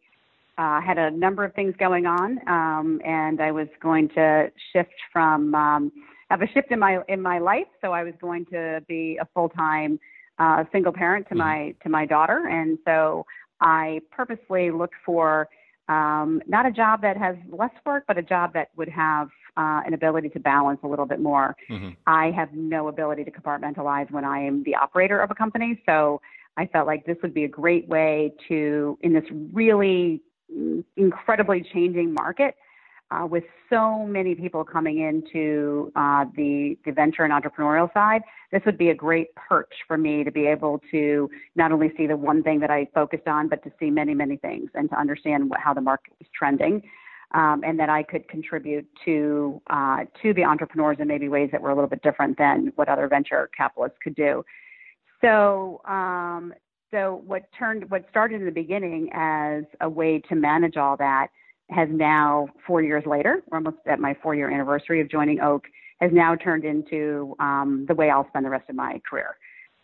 uh, 0.61 0.79
had 0.79 0.99
a 0.99 1.11
number 1.11 1.43
of 1.43 1.55
things 1.55 1.75
going 1.79 2.05
on, 2.05 2.39
um, 2.47 3.01
and 3.03 3.41
I 3.41 3.51
was 3.51 3.69
going 3.81 4.11
to 4.11 4.51
shift 4.73 4.93
from 5.11 5.55
um, 5.55 5.91
have 6.29 6.43
a 6.43 6.47
shift 6.49 6.71
in 6.71 6.79
my 6.79 6.99
in 7.09 7.23
my 7.23 7.39
life. 7.39 7.67
So 7.81 7.93
I 7.93 8.05
was 8.05 8.13
going 8.21 8.45
to 8.53 8.85
be 8.87 9.19
a 9.21 9.27
full 9.33 9.49
time 9.49 9.99
uh, 10.39 10.65
single 10.71 10.93
parent 10.93 11.27
to 11.31 11.35
my 11.35 11.75
to 11.83 11.89
my 11.89 12.05
daughter, 12.05 12.47
and 12.49 12.77
so 12.85 13.25
I 13.63 14.03
purposely 14.11 14.71
looked 14.71 14.97
for 15.05 15.49
um, 15.89 16.43
not 16.47 16.67
a 16.67 16.71
job 16.71 17.01
that 17.03 17.17
has 17.17 17.37
less 17.51 17.73
work, 17.87 18.05
but 18.07 18.19
a 18.19 18.23
job 18.23 18.53
that 18.53 18.69
would 18.77 18.91
have 18.91 19.29
uh, 19.57 19.81
an 19.87 19.95
ability 19.95 20.29
to 20.29 20.41
balance 20.41 20.81
a 20.83 20.87
little 20.87 21.07
bit 21.07 21.21
more. 21.21 21.57
Mm-hmm. 21.71 21.91
I 22.07 22.33
have 22.33 22.53
no 22.53 22.89
ability 22.89 23.25
to 23.25 23.31
compartmentalize 23.31 24.11
when 24.11 24.27
I 24.27 24.41
am 24.41 24.63
the 24.65 24.75
operator 24.75 25.21
of 25.21 25.31
a 25.31 25.35
company, 25.35 25.83
so 25.87 26.21
I 26.59 26.67
felt 26.67 26.87
like 26.87 27.07
this 27.07 27.17
would 27.23 27.33
be 27.33 27.45
a 27.45 27.49
great 27.49 27.89
way 27.89 28.35
to, 28.49 28.99
in 29.01 29.15
this 29.15 29.25
really 29.53 30.21
incredibly 30.97 31.63
changing 31.73 32.15
market, 32.15 32.57
uh, 33.11 33.27
with 33.27 33.45
so 33.69 34.05
many 34.05 34.35
people 34.35 34.65
coming 34.65 35.01
into 35.01 35.91
uh, 35.97 36.25
the, 36.37 36.79
the 36.85 36.93
venture 36.93 37.25
and 37.25 37.33
entrepreneurial 37.33 37.93
side, 37.93 38.23
this 38.53 38.63
would 38.65 38.79
be 38.79 38.91
a 38.91 38.95
great 38.95 39.35
perch 39.35 39.73
for 39.89 39.99
me 39.99 40.23
to 40.23 40.31
be 40.31 40.47
able 40.47 40.81
to 40.91 41.29
not 41.57 41.73
only 41.73 41.93
see 41.97 42.07
the 42.07 42.17
one 42.17 42.43
thing 42.43 42.61
that 42.61 42.71
I 42.71 42.87
focused 42.95 43.27
on, 43.27 43.49
but 43.49 43.65
to 43.65 43.73
see 43.81 43.91
many, 43.91 44.15
many 44.15 44.37
things 44.37 44.71
and 44.75 44.89
to 44.91 44.99
understand 44.99 45.51
what, 45.51 45.59
how 45.59 45.75
the 45.75 45.81
market 45.81 46.13
is 46.21 46.27
trending. 46.33 46.83
Um, 47.33 47.63
and 47.65 47.79
that 47.79 47.89
I 47.89 48.03
could 48.03 48.27
contribute 48.29 48.89
to 49.05 49.63
uh, 49.71 49.99
to 50.21 50.35
the 50.35 50.43
entrepreneurs 50.43 50.97
in 50.99 51.07
maybe 51.07 51.29
ways 51.29 51.49
that 51.53 51.63
were 51.63 51.71
a 51.71 51.75
little 51.77 51.89
bit 51.89 52.03
different 52.03 52.37
than 52.37 52.73
what 52.75 52.89
other 52.89 53.07
venture 53.07 53.49
capitalists 53.57 53.99
could 54.03 54.17
do. 54.17 54.45
So, 55.21 55.81
um, 55.87 56.53
so 56.91 57.23
what 57.27 57.45
turned 57.57 57.91
what 57.91 58.05
started 58.11 58.41
in 58.41 58.47
the 58.47 58.53
beginning 58.53 59.11
as 59.13 59.65
a 59.81 59.89
way 59.89 60.21
to 60.29 60.35
manage 60.35 60.77
all 60.77 60.97
that 60.97 61.29
has 61.71 61.89
now, 61.91 62.49
four 62.67 62.83
years 62.83 63.05
later, 63.07 63.43
we're 63.49 63.59
almost 63.59 63.77
at 63.87 64.01
my 64.01 64.17
four 64.23 64.35
year 64.35 64.51
anniversary 64.51 65.01
of 65.01 65.09
joining 65.09 65.41
Oak, 65.41 65.65
has 66.01 66.11
now 66.13 66.35
turned 66.35 66.65
into 66.65 67.35
um, 67.39 67.85
the 67.89 67.95
way 67.95 68.11
I'll 68.11 68.27
spend 68.29 68.45
the 68.45 68.51
rest 68.51 68.69
of 68.69 68.77
my 68.77 69.01
career. 69.09 69.37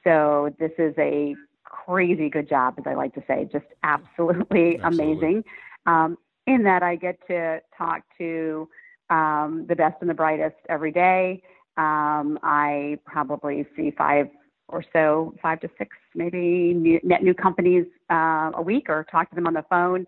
So 0.05 0.55
this 0.59 0.73
is 0.79 0.95
a 0.99 1.35
crazy 1.65 2.29
good 2.29 2.49
job, 2.49 2.75
as 2.79 2.85
I 2.87 2.95
like 2.95 3.15
to 3.15 3.23
say, 3.27 3.49
just 3.53 3.67
absolutely, 3.83 4.79
absolutely. 4.83 5.13
amazing. 5.13 5.45
Um, 5.87 6.19
in 6.47 6.63
that 6.63 6.83
I 6.83 6.97
get 6.97 7.19
to 7.29 7.61
talk 7.77 8.03
to 8.19 8.69
um, 9.11 9.67
the 9.69 9.77
best 9.77 9.97
and 10.01 10.11
the 10.11 10.15
brightest 10.15 10.57
every 10.69 10.93
day. 10.93 11.43
Um, 11.77 12.39
I 12.43 12.99
probably 13.05 13.67
see 13.77 13.93
five 13.97 14.29
or 14.69 14.85
so, 14.93 15.35
five 15.41 15.61
to 15.61 15.71
six, 15.79 15.97
maybe 16.15 16.75
new, 16.75 17.01
net 17.03 17.23
new 17.23 17.35
companies 17.35 17.87
uh, 18.11 18.51
a 18.55 18.63
week, 18.63 18.89
or 18.89 19.07
talk 19.11 19.29
to 19.31 19.35
them 19.37 19.47
on 19.47 19.55
the 19.55 19.65
phone. 19.71 20.07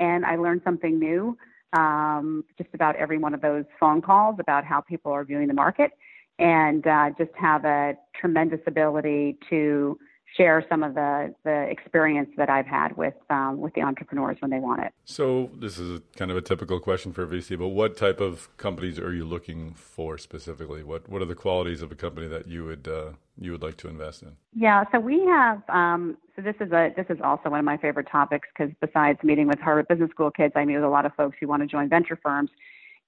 And 0.00 0.24
I 0.24 0.36
learned 0.36 0.62
something 0.64 0.98
new 0.98 1.36
um, 1.72 2.44
just 2.56 2.70
about 2.74 2.96
every 2.96 3.18
one 3.18 3.34
of 3.34 3.40
those 3.40 3.64
phone 3.78 4.00
calls 4.00 4.36
about 4.38 4.64
how 4.64 4.80
people 4.80 5.12
are 5.12 5.24
viewing 5.24 5.48
the 5.48 5.54
market, 5.54 5.92
and 6.38 6.86
uh, 6.86 7.10
just 7.18 7.30
have 7.34 7.64
a 7.64 7.94
tremendous 8.18 8.60
ability 8.66 9.38
to 9.50 9.98
share 10.36 10.64
some 10.68 10.82
of 10.82 10.94
the, 10.94 11.34
the 11.44 11.62
experience 11.70 12.30
that 12.36 12.48
I've 12.48 12.66
had 12.66 12.96
with 12.96 13.14
um, 13.30 13.60
with 13.60 13.74
the 13.74 13.82
entrepreneurs 13.82 14.36
when 14.40 14.50
they 14.50 14.58
want 14.58 14.82
it. 14.82 14.92
So 15.04 15.50
this 15.58 15.78
is 15.78 16.00
kind 16.16 16.30
of 16.30 16.36
a 16.36 16.40
typical 16.40 16.80
question 16.80 17.12
for 17.12 17.26
VC, 17.26 17.58
but 17.58 17.68
what 17.68 17.96
type 17.96 18.20
of 18.20 18.54
companies 18.56 18.98
are 18.98 19.12
you 19.12 19.24
looking 19.24 19.74
for 19.74 20.18
specifically? 20.18 20.82
What 20.82 21.08
what 21.08 21.22
are 21.22 21.26
the 21.26 21.34
qualities 21.34 21.82
of 21.82 21.90
a 21.92 21.94
company 21.94 22.28
that 22.28 22.46
you 22.46 22.64
would 22.64 22.88
uh, 22.88 23.12
you 23.38 23.52
would 23.52 23.62
like 23.62 23.76
to 23.78 23.88
invest 23.88 24.22
in? 24.22 24.36
Yeah, 24.54 24.84
so 24.92 25.00
we 25.00 25.24
have. 25.26 25.62
Um, 25.68 26.16
so 26.36 26.42
this 26.42 26.56
is 26.60 26.72
a 26.72 26.92
this 26.96 27.06
is 27.08 27.18
also 27.22 27.50
one 27.50 27.58
of 27.58 27.64
my 27.64 27.76
favorite 27.76 28.08
topics 28.10 28.48
because 28.56 28.72
besides 28.80 29.18
meeting 29.22 29.48
with 29.48 29.58
Harvard 29.60 29.88
Business 29.88 30.10
School 30.10 30.30
kids, 30.30 30.52
I 30.56 30.64
meet 30.64 30.76
with 30.76 30.84
a 30.84 30.88
lot 30.88 31.06
of 31.06 31.14
folks 31.14 31.36
who 31.40 31.48
want 31.48 31.62
to 31.62 31.66
join 31.66 31.88
venture 31.88 32.18
firms. 32.22 32.50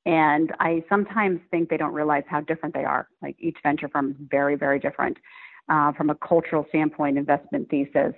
And 0.07 0.53
I 0.59 0.83
sometimes 0.89 1.41
think 1.51 1.69
they 1.69 1.77
don't 1.77 1.93
realize 1.93 2.25
how 2.27 2.41
different 2.41 2.75
they 2.75 2.85
are. 2.85 3.07
Like 3.21 3.37
each 3.39 3.59
venture 3.63 3.87
firm 3.89 4.13
is 4.13 4.17
very, 4.19 4.57
very 4.57 4.79
different 4.79 5.19
uh, 5.71 5.93
from 5.93 6.11
a 6.11 6.15
cultural 6.17 6.67
standpoint, 6.69 7.17
investment 7.17 7.71
thesis, 7.71 8.13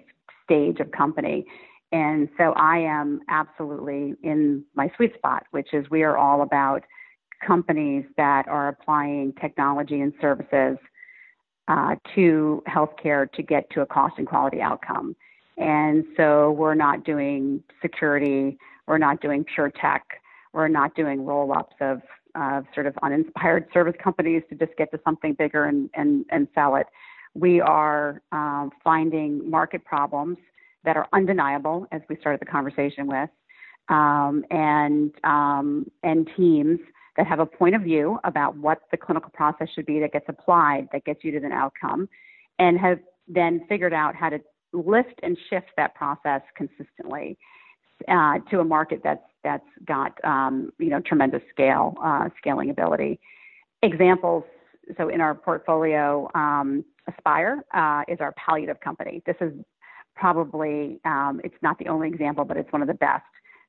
stage 0.45 0.81
of 0.81 0.91
company. 0.91 1.45
And 1.93 2.29
so 2.39 2.55
I 2.57 2.79
am 2.79 3.21
absolutely 3.29 4.15
in 4.23 4.65
my 4.75 4.91
sweet 4.97 5.15
spot, 5.15 5.45
which 5.51 5.75
is 5.75 5.89
we 5.91 6.03
are 6.03 6.17
all 6.17 6.43
about 6.43 6.83
companies 7.47 8.05
that 8.17 8.49
are 8.49 8.69
applying 8.69 9.35
technology 9.41 10.01
and 10.01 10.13
services 10.21 10.79
uh, 11.69 11.95
to 12.15 12.63
healthcare 12.67 13.31
to 13.33 13.43
get 13.43 13.69
to 13.71 13.83
a 13.83 13.87
cost 13.87 14.15
and 14.17 14.27
quality 14.27 14.61
outcome. 14.61 15.15
And 15.59 16.05
so 16.17 16.53
we're 16.53 16.75
not 16.75 17.05
doing 17.05 17.63
security, 17.83 18.57
we're 18.87 18.99
not 18.99 19.21
doing 19.21 19.45
pure 19.45 19.71
tech, 19.71 20.03
we're 20.55 20.69
not 20.69 20.95
doing 20.95 21.25
roll 21.25 21.53
ups 21.53 21.77
of 21.81 22.01
uh, 22.35 22.63
sort 22.75 22.87
of 22.87 22.97
uninspired 23.03 23.67
service 23.75 23.95
companies 24.03 24.43
to 24.49 24.55
just 24.55 24.77
get 24.79 24.91
to 24.93 25.01
something 25.05 25.35
bigger 25.35 25.67
and, 25.67 25.91
and, 25.95 26.25
and 26.31 26.49
sell 26.55 26.77
it. 26.77 26.87
We 27.35 27.61
are 27.61 28.23
um, 28.33 28.71
finding 28.85 29.49
market 29.49 29.85
problems 29.85 30.39
that 30.85 30.97
are 30.97 31.09
undeniable, 31.13 31.87
as 31.93 32.03
we 32.09 32.17
started 32.17 32.41
the 32.41 32.51
conversation 32.51 33.07
with, 33.07 33.31
um, 33.89 34.45
and 34.51 35.13
um, 35.25 35.91
and 36.03 36.29
teams 36.37 36.81
that 37.17 37.27
have 37.27 37.41
a 37.41 37.47
point 37.47 37.75
of 37.75 37.83
view 37.83 38.19
about 38.25 38.57
what 38.57 38.81
the 38.91 38.97
clinical 38.97 39.31
process 39.31 39.69
should 39.75 39.87
be 39.87 40.01
that 40.01 40.13
gets 40.13 40.27
applied, 40.29 40.89
that 40.93 41.05
gets 41.05 41.23
you 41.23 41.31
to 41.31 41.45
an 41.45 41.53
outcome, 41.53 42.09
and 42.59 42.79
have 42.79 42.99
then 43.29 43.65
figured 43.69 43.93
out 43.93 44.15
how 44.15 44.29
to 44.29 44.41
lift 44.73 45.21
and 45.23 45.37
shift 45.51 45.69
that 45.77 45.95
process 45.95 46.41
consistently 46.57 47.39
uh, 48.09 48.39
to 48.51 48.61
a 48.61 48.65
market 48.65 49.01
that's 49.05 49.23
that's 49.45 49.67
got 49.87 50.13
um, 50.25 50.73
you 50.79 50.91
know 50.91 51.01
tremendous 51.01 51.43
scale 51.51 51.95
uh, 52.03 52.29
scaling 52.39 52.71
ability. 52.71 53.21
Examples. 53.83 54.45
So 54.97 55.09
in 55.09 55.21
our 55.21 55.35
portfolio, 55.35 56.29
um, 56.35 56.85
Aspire 57.09 57.65
uh, 57.75 58.03
is 58.09 58.19
our 58.21 58.33
palliative 58.33 58.81
company. 58.81 59.23
This 59.27 59.37
is 59.41 59.53
probably, 60.15 61.01
um, 61.05 61.41
it's 61.45 61.55
not 61.63 61.79
the 61.79 61.89
only 61.89 62.09
example, 62.09 62.45
but 62.45 62.57
it's 62.57 62.73
one 62.73 62.83
of 62.83 62.89
the 62.89 62.95
best. 62.95 63.25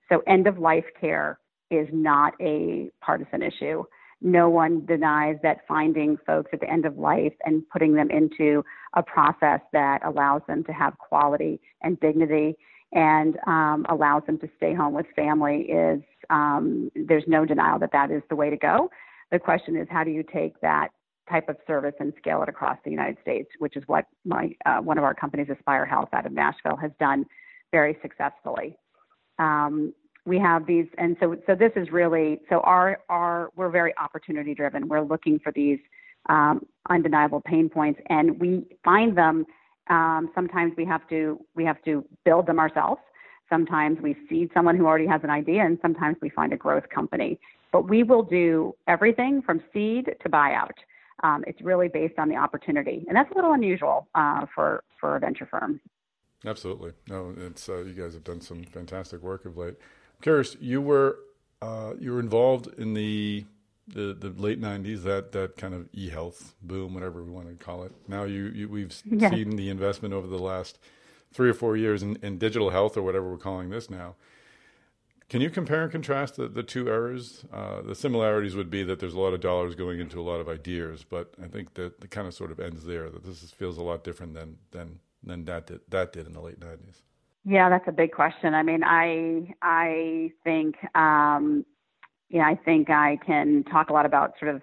So, 0.10 0.22
end 0.28 0.48
of 0.48 0.60
life 0.60 0.86
care 1.00 1.40
is 1.72 1.88
not 1.92 2.34
a 2.42 2.92
partisan 3.02 3.42
issue. 3.42 3.84
No 4.22 4.50
one 4.50 4.86
denies 4.86 5.38
that 5.44 5.60
finding 5.68 6.18
folks 6.26 6.52
at 6.54 6.60
the 6.60 6.70
end 6.70 6.86
of 6.86 6.98
life 6.98 7.34
and 7.46 7.68
putting 7.70 7.94
them 7.94 8.10
into 8.10 8.64
a 8.94 9.04
process 9.04 9.60
that 9.74 10.06
allows 10.06 10.42
them 10.48 10.64
to 10.66 10.72
have 10.72 10.98
quality 10.98 11.60
and 11.82 12.00
dignity 12.00 12.56
and 12.94 13.38
um, 13.48 13.86
allows 13.90 14.24
them 14.28 14.38
to 14.40 14.50
stay 14.56 14.74
home 14.74 14.94
with 14.94 15.06
family 15.16 15.62
is 15.64 16.02
um, 16.30 16.92
there's 16.96 17.24
no 17.28 17.44
denial 17.44 17.80
that 17.80 17.92
that 17.92 18.12
is 18.12 18.22
the 18.30 18.36
way 18.36 18.50
to 18.50 18.58
go. 18.58 18.90
The 19.32 19.40
question 19.40 19.76
is, 19.76 19.88
how 19.90 20.04
do 20.04 20.12
you 20.12 20.24
take 20.24 20.60
that 20.62 20.90
type 21.30 21.50
of 21.50 21.58
service 21.66 21.94
and 22.00 22.14
scale 22.18 22.42
it 22.44 22.50
across 22.50 22.78
the 22.84 22.92
United 22.92 23.18
States, 23.22 23.50
which 23.60 23.76
is 23.76 23.84
what 23.88 24.06
my 24.26 24.56
uh, 24.66 24.78
one 24.80 24.98
of 24.98 25.04
our 25.04 25.14
companies, 25.14 25.48
Aspire 25.50 25.86
Health, 25.86 26.10
out 26.14 26.26
of 26.26 26.32
Nashville, 26.32 26.78
has 26.78 26.92
done 27.00 27.26
very 27.72 27.98
successfully. 28.02 28.78
Um, 29.40 29.94
we 30.26 30.40
have 30.40 30.66
these, 30.66 30.86
and 30.98 31.18
so 31.20 31.36
so 31.46 31.56
this 31.56 31.72
is 31.76 31.92
really 31.92 32.40
so 32.50 32.60
our 32.62 33.00
our 33.10 33.50
we're 33.56 33.70
very 33.70 33.94
opportunity 33.98 34.54
driven. 34.54 34.88
We're 34.88 35.02
looking 35.02 35.40
for 35.40 35.52
these 35.52 35.80
um, 36.30 36.66
undeniable 36.90 37.42
pain 37.42 37.70
points, 37.70 38.00
and 38.10 38.40
we 38.40 38.66
find 38.84 39.18
them. 39.18 39.46
Um, 39.90 40.32
sometimes 40.34 40.74
we 40.78 40.86
have 40.86 41.08
to 41.10 41.40
we 41.56 41.66
have 41.66 41.82
to 41.84 42.06
build 42.24 42.48
them 42.48 42.60
ourselves. 42.60 43.02
Sometimes 43.50 44.00
we 44.02 44.16
seed 44.30 44.50
someone 44.54 44.78
who 44.78 44.86
already 44.86 45.08
has 45.08 45.22
an 45.24 45.30
idea, 45.30 45.66
and 45.66 45.78
sometimes 45.82 46.18
we 46.22 46.30
find 46.30 46.54
a 46.54 46.58
growth 46.58 46.88
company. 46.90 47.40
But 47.72 47.90
we 47.90 48.04
will 48.04 48.24
do 48.24 48.76
everything 48.88 49.42
from 49.42 49.62
seed 49.74 50.16
to 50.22 50.30
buyout. 50.30 50.78
Um, 51.22 51.44
it's 51.48 51.62
really 51.62 51.88
based 51.88 52.18
on 52.18 52.30
the 52.30 52.36
opportunity, 52.36 53.06
and 53.08 53.16
that's 53.16 53.32
a 53.32 53.36
little 53.36 53.54
unusual 53.54 54.08
uh, 54.16 54.46
for 54.54 54.84
for 55.00 55.16
a 55.16 55.20
venture 55.20 55.46
firm. 55.46 55.80
Absolutely, 56.46 56.92
no, 57.08 57.34
it's 57.38 57.70
uh, 57.70 57.84
you 57.84 57.94
guys 57.94 58.14
have 58.14 58.24
done 58.24 58.42
some 58.42 58.64
fantastic 58.64 59.22
work 59.22 59.46
of 59.46 59.58
late. 59.58 59.76
I'm 59.78 60.22
curious, 60.22 60.58
you 60.60 60.82
were 60.82 61.20
uh, 61.62 61.94
you 62.00 62.12
were 62.12 62.20
involved 62.20 62.68
in 62.78 62.94
the 62.94 63.46
the, 63.88 64.14
the 64.14 64.30
late 64.30 64.62
'90s 64.62 65.04
that 65.04 65.32
that 65.32 65.58
kind 65.58 65.74
of 65.74 65.88
e-health 65.94 66.56
boom, 66.62 66.94
whatever 66.94 67.24
we 67.24 67.32
want 67.32 67.48
to 67.48 67.64
call 67.64 67.84
it. 67.84 67.94
Now 68.08 68.24
you, 68.24 68.46
you 68.46 68.70
we've 68.70 68.96
yes. 69.06 69.32
seen 69.32 69.56
the 69.56 69.70
investment 69.70 70.14
over 70.14 70.28
the 70.28 70.40
last 70.40 70.80
three 71.34 71.50
or 71.50 71.54
four 71.54 71.76
years 71.76 72.04
in, 72.04 72.18
in 72.22 72.38
digital 72.38 72.70
health 72.70 72.96
or 72.96 73.02
whatever 73.02 73.30
we're 73.30 73.38
calling 73.38 73.70
this 73.70 73.90
now. 73.90 74.16
Can 75.34 75.42
you 75.42 75.50
compare 75.50 75.82
and 75.82 75.92
contrast 75.92 76.36
the, 76.36 76.48
the 76.48 76.62
two 76.62 76.88
eras? 76.88 77.44
Uh, 77.52 77.82
the 77.82 77.96
similarities 77.96 78.56
would 78.56 78.70
be 78.70 78.84
that 78.84 79.00
there's 79.00 79.16
a 79.16 79.20
lot 79.20 79.34
of 79.34 79.42
dollars 79.42 79.74
going 79.74 80.00
into 80.00 80.22
a 80.22 80.22
lot 80.22 80.40
of 80.40 80.48
ideas, 80.48 81.04
but 81.04 81.34
I 81.44 81.48
think 81.48 81.74
that 81.74 82.00
it 82.04 82.12
kind 82.12 82.28
of 82.28 82.36
sort 82.36 82.52
of 82.52 82.60
ends 82.60 82.86
there. 82.86 83.10
That 83.10 83.24
this 83.24 83.42
is, 83.42 83.50
feels 83.50 83.80
a 83.80 83.82
lot 83.82 84.04
different 84.04 84.36
than 84.36 84.58
than 84.70 85.00
than 85.24 85.46
that 85.46 85.66
did 85.66 85.80
that 85.90 86.14
did 86.14 86.28
in 86.28 86.34
the 86.34 86.40
late 86.40 86.60
'90s. 86.60 87.02
Yeah, 87.46 87.68
that's 87.68 87.88
a 87.88 87.92
big 87.92 88.12
question. 88.12 88.54
I 88.54 88.62
mean, 88.62 88.84
I 88.84 89.56
I 89.64 90.34
think 90.44 90.76
um, 90.94 91.66
know, 92.40 92.46
I 92.46 92.56
think 92.66 92.90
I 92.90 93.20
can 93.26 93.64
talk 93.66 93.92
a 93.92 93.94
lot 93.94 94.08
about 94.08 94.34
sort 94.40 94.56
of 94.56 94.62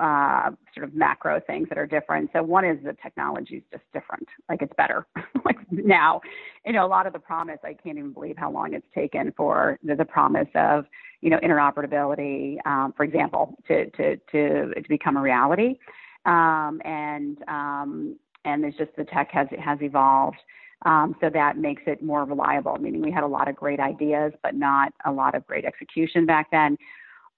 uh, 0.00 0.50
sort 0.72 0.84
of 0.84 0.94
macro 0.94 1.40
things 1.46 1.68
that 1.68 1.76
are 1.76 1.86
different. 1.86 2.30
So 2.32 2.44
one 2.44 2.64
is 2.64 2.78
the 2.84 2.96
technology 3.02 3.56
is 3.56 3.62
just 3.72 3.82
different. 3.92 4.28
Like 4.48 4.62
it's 4.62 4.72
better. 4.76 5.04
like 5.44 5.56
now, 5.70 6.20
you 6.64 6.72
know, 6.72 6.86
a 6.86 6.88
lot 6.88 7.08
of 7.08 7.12
the 7.12 7.18
promise. 7.18 7.58
I 7.64 7.74
can't 7.74 7.98
even 7.98 8.12
believe 8.12 8.36
how 8.36 8.52
long 8.52 8.72
it's 8.72 8.86
taken 8.94 9.32
for 9.36 9.78
the, 9.82 9.96
the 9.96 10.04
promise 10.04 10.48
of 10.54 10.84
you 11.20 11.30
know 11.30 11.38
interoperability, 11.38 12.58
um, 12.66 12.94
for 12.96 13.02
example, 13.02 13.56
to 13.66 13.90
to 13.90 14.16
to 14.30 14.74
to 14.74 14.88
become 14.88 15.16
a 15.16 15.20
reality. 15.20 15.78
Um, 16.24 16.80
and 16.84 17.38
um, 17.48 18.16
and 18.44 18.62
there's 18.62 18.76
just 18.76 18.94
the 18.96 19.04
tech 19.04 19.30
has 19.32 19.48
has 19.58 19.78
evolved. 19.82 20.38
Um, 20.84 21.16
so 21.20 21.28
that 21.30 21.58
makes 21.58 21.82
it 21.86 22.02
more 22.02 22.24
reliable, 22.24 22.76
meaning 22.76 23.02
we 23.02 23.10
had 23.10 23.24
a 23.24 23.26
lot 23.26 23.48
of 23.48 23.56
great 23.56 23.80
ideas, 23.80 24.32
but 24.44 24.54
not 24.54 24.92
a 25.04 25.10
lot 25.10 25.34
of 25.34 25.44
great 25.44 25.64
execution 25.64 26.24
back 26.24 26.52
then. 26.52 26.78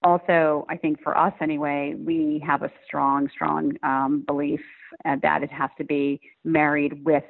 Also, 0.03 0.65
I 0.67 0.77
think 0.77 1.01
for 1.03 1.15
us 1.15 1.33
anyway, 1.41 1.93
we 1.95 2.43
have 2.45 2.63
a 2.63 2.71
strong, 2.85 3.29
strong 3.31 3.73
um, 3.83 4.23
belief 4.25 4.61
that 5.05 5.43
it 5.43 5.51
has 5.51 5.69
to 5.77 5.83
be 5.83 6.19
married 6.43 7.05
with 7.05 7.23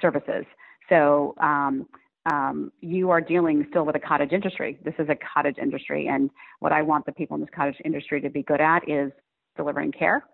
services. 0.00 0.44
So 0.88 1.34
um, 1.40 1.86
um, 2.30 2.72
you 2.80 3.10
are 3.10 3.20
dealing 3.20 3.64
still 3.70 3.86
with 3.86 3.94
a 3.94 4.00
cottage 4.00 4.32
industry. 4.32 4.78
This 4.84 4.94
is 4.98 5.08
a 5.08 5.16
cottage 5.34 5.56
industry, 5.62 6.08
and 6.08 6.30
what 6.58 6.72
I 6.72 6.82
want 6.82 7.06
the 7.06 7.12
people 7.12 7.36
in 7.36 7.40
this 7.40 7.50
cottage 7.54 7.76
industry 7.84 8.20
to 8.20 8.28
be 8.28 8.42
good 8.42 8.60
at 8.60 8.88
is 8.88 9.12
delivering 9.56 9.92
care. 9.92 10.24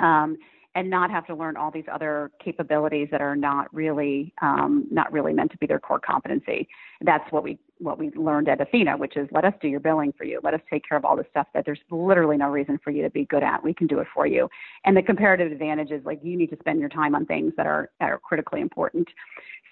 Um, 0.00 0.36
and 0.76 0.90
not 0.90 1.10
have 1.10 1.26
to 1.26 1.34
learn 1.34 1.56
all 1.56 1.70
these 1.70 1.86
other 1.90 2.30
capabilities 2.38 3.08
that 3.10 3.22
are 3.22 3.34
not 3.34 3.72
really 3.74 4.32
um, 4.42 4.86
not 4.90 5.10
really 5.10 5.32
meant 5.32 5.50
to 5.50 5.56
be 5.56 5.66
their 5.66 5.80
core 5.80 5.98
competency. 5.98 6.68
That's 7.00 7.24
what 7.32 7.42
we 7.42 7.58
what 7.78 7.98
we 7.98 8.10
learned 8.10 8.48
at 8.48 8.60
Athena, 8.60 8.96
which 8.96 9.16
is 9.16 9.26
let 9.32 9.44
us 9.46 9.54
do 9.62 9.68
your 9.68 9.80
billing 9.80 10.12
for 10.12 10.24
you. 10.24 10.38
Let 10.44 10.52
us 10.52 10.60
take 10.70 10.86
care 10.86 10.98
of 10.98 11.04
all 11.04 11.16
the 11.16 11.24
stuff 11.30 11.46
that 11.54 11.64
there's 11.64 11.80
literally 11.90 12.36
no 12.36 12.50
reason 12.50 12.78
for 12.84 12.90
you 12.90 13.02
to 13.02 13.10
be 13.10 13.24
good 13.24 13.42
at. 13.42 13.64
We 13.64 13.72
can 13.72 13.86
do 13.86 14.00
it 14.00 14.06
for 14.14 14.26
you. 14.26 14.50
And 14.84 14.94
the 14.94 15.02
comparative 15.02 15.50
advantage 15.50 15.90
is 15.90 16.04
like 16.04 16.20
you 16.22 16.36
need 16.36 16.50
to 16.50 16.58
spend 16.60 16.78
your 16.78 16.90
time 16.90 17.14
on 17.14 17.24
things 17.24 17.54
that 17.56 17.66
are 17.66 17.90
that 17.98 18.10
are 18.10 18.18
critically 18.18 18.60
important. 18.60 19.08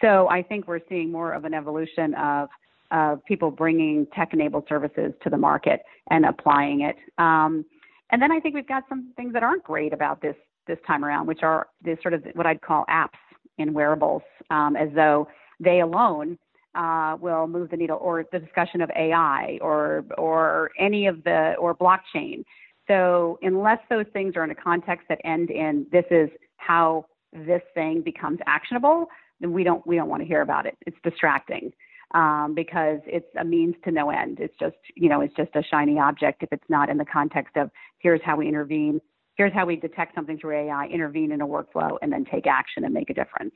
So 0.00 0.28
I 0.30 0.42
think 0.42 0.66
we're 0.66 0.80
seeing 0.88 1.12
more 1.12 1.34
of 1.34 1.44
an 1.44 1.52
evolution 1.52 2.14
of 2.14 2.48
of 2.90 3.22
people 3.26 3.50
bringing 3.50 4.06
tech-enabled 4.16 4.64
services 4.70 5.12
to 5.22 5.28
the 5.28 5.36
market 5.36 5.82
and 6.10 6.24
applying 6.24 6.80
it. 6.80 6.96
Um, 7.18 7.66
and 8.10 8.22
then 8.22 8.32
I 8.32 8.40
think 8.40 8.54
we've 8.54 8.68
got 8.68 8.84
some 8.88 9.12
things 9.16 9.32
that 9.34 9.42
aren't 9.42 9.64
great 9.64 9.92
about 9.92 10.22
this 10.22 10.36
this 10.66 10.78
time 10.86 11.04
around, 11.04 11.26
which 11.26 11.42
are 11.42 11.68
sort 12.02 12.14
of 12.14 12.24
what 12.34 12.46
I'd 12.46 12.60
call 12.62 12.84
apps 12.88 13.18
in 13.58 13.72
wearables, 13.72 14.22
um, 14.50 14.76
as 14.76 14.88
though 14.94 15.28
they 15.60 15.80
alone 15.80 16.38
uh, 16.74 17.16
will 17.20 17.46
move 17.46 17.70
the 17.70 17.76
needle, 17.76 17.98
or 18.00 18.24
the 18.32 18.38
discussion 18.38 18.80
of 18.80 18.90
AI, 18.96 19.58
or 19.60 20.04
or 20.18 20.70
any 20.78 21.06
of 21.06 21.22
the 21.24 21.54
or 21.58 21.74
blockchain. 21.74 22.44
So 22.88 23.38
unless 23.42 23.78
those 23.88 24.06
things 24.12 24.36
are 24.36 24.44
in 24.44 24.50
a 24.50 24.54
context 24.54 25.06
that 25.08 25.20
end 25.24 25.50
in 25.50 25.86
this 25.92 26.04
is 26.10 26.28
how 26.56 27.06
this 27.32 27.62
thing 27.74 28.02
becomes 28.02 28.38
actionable, 28.46 29.06
then 29.40 29.52
we 29.52 29.64
don't 29.64 29.86
we 29.86 29.96
don't 29.96 30.08
want 30.08 30.22
to 30.22 30.26
hear 30.26 30.42
about 30.42 30.66
it. 30.66 30.76
It's 30.86 30.96
distracting. 31.02 31.72
Um, 32.12 32.54
because 32.54 33.00
it's 33.06 33.26
a 33.40 33.44
means 33.44 33.74
to 33.82 33.90
no 33.90 34.10
end. 34.10 34.38
It's 34.38 34.54
just, 34.60 34.76
you 34.94 35.08
know, 35.08 35.20
it's 35.20 35.34
just 35.34 35.50
a 35.56 35.64
shiny 35.64 35.98
object 35.98 36.44
if 36.44 36.52
it's 36.52 36.68
not 36.68 36.88
in 36.88 36.96
the 36.96 37.04
context 37.04 37.56
of 37.56 37.70
here's 37.98 38.20
how 38.22 38.36
we 38.36 38.46
intervene, 38.46 39.00
here's 39.34 39.52
how 39.52 39.66
we 39.66 39.76
detect 39.76 40.14
something 40.14 40.38
through 40.38 40.68
AI, 40.68 40.86
intervene 40.86 41.32
in 41.32 41.40
a 41.40 41.46
workflow, 41.46 41.96
and 42.02 42.12
then 42.12 42.24
take 42.24 42.46
action 42.46 42.84
and 42.84 42.94
make 42.94 43.10
a 43.10 43.14
difference. 43.14 43.54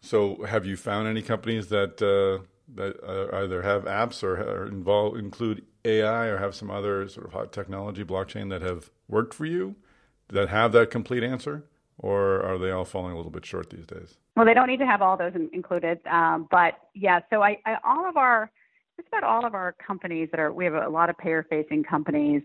So, 0.00 0.44
have 0.44 0.66
you 0.66 0.76
found 0.76 1.08
any 1.08 1.22
companies 1.22 1.68
that 1.68 2.00
uh, 2.02 2.44
that 2.74 3.02
uh, 3.02 3.36
either 3.38 3.62
have 3.62 3.84
apps 3.84 4.22
or, 4.22 4.36
or 4.36 4.66
involve 4.66 5.16
include 5.16 5.64
AI 5.84 6.26
or 6.26 6.38
have 6.38 6.54
some 6.54 6.70
other 6.70 7.08
sort 7.08 7.26
of 7.26 7.32
hot 7.32 7.52
technology, 7.52 8.04
blockchain 8.04 8.50
that 8.50 8.62
have 8.62 8.90
worked 9.08 9.34
for 9.34 9.46
you 9.46 9.74
that 10.28 10.50
have 10.50 10.72
that 10.72 10.90
complete 10.90 11.22
answer, 11.22 11.64
or 11.96 12.42
are 12.42 12.58
they 12.58 12.70
all 12.70 12.84
falling 12.84 13.14
a 13.14 13.16
little 13.16 13.30
bit 13.30 13.46
short 13.46 13.70
these 13.70 13.86
days? 13.86 14.18
Well, 14.36 14.44
they 14.44 14.54
don't 14.54 14.68
need 14.68 14.78
to 14.78 14.86
have 14.86 15.00
all 15.00 15.16
those 15.16 15.34
in, 15.34 15.48
included, 15.52 15.98
um, 16.06 16.46
but 16.50 16.74
yeah. 16.94 17.20
So, 17.30 17.42
I, 17.42 17.58
I 17.64 17.78
all 17.82 18.08
of 18.08 18.16
our 18.16 18.50
just 18.96 19.08
about 19.08 19.24
all 19.24 19.46
of 19.46 19.54
our 19.54 19.74
companies 19.84 20.28
that 20.30 20.40
are 20.40 20.52
we 20.52 20.64
have 20.64 20.74
a 20.74 20.88
lot 20.88 21.08
of 21.08 21.16
payer 21.16 21.46
facing 21.48 21.82
companies 21.82 22.42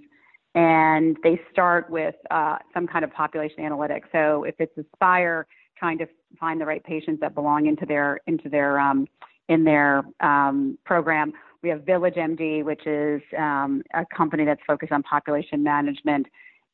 and 0.55 1.17
they 1.23 1.39
start 1.51 1.89
with 1.89 2.15
uh, 2.31 2.57
some 2.73 2.87
kind 2.87 3.03
of 3.03 3.11
population 3.11 3.59
analytics. 3.59 4.03
So 4.11 4.43
if 4.43 4.55
it's 4.59 4.77
Aspire 4.77 5.47
trying 5.77 5.97
to 5.97 6.07
find 6.39 6.61
the 6.61 6.65
right 6.65 6.83
patients 6.83 7.19
that 7.21 7.33
belong 7.33 7.65
into 7.65 7.85
their 7.85 8.19
into 8.27 8.49
their 8.49 8.79
um, 8.79 9.07
in 9.49 9.63
their 9.63 10.03
um, 10.19 10.77
program, 10.85 11.33
we 11.63 11.69
have 11.69 11.83
Village 11.83 12.15
MD, 12.15 12.63
which 12.63 12.85
is 12.85 13.21
um, 13.37 13.81
a 13.93 14.05
company 14.15 14.45
that's 14.45 14.61
focused 14.67 14.91
on 14.91 15.01
population 15.03 15.63
management, 15.63 16.27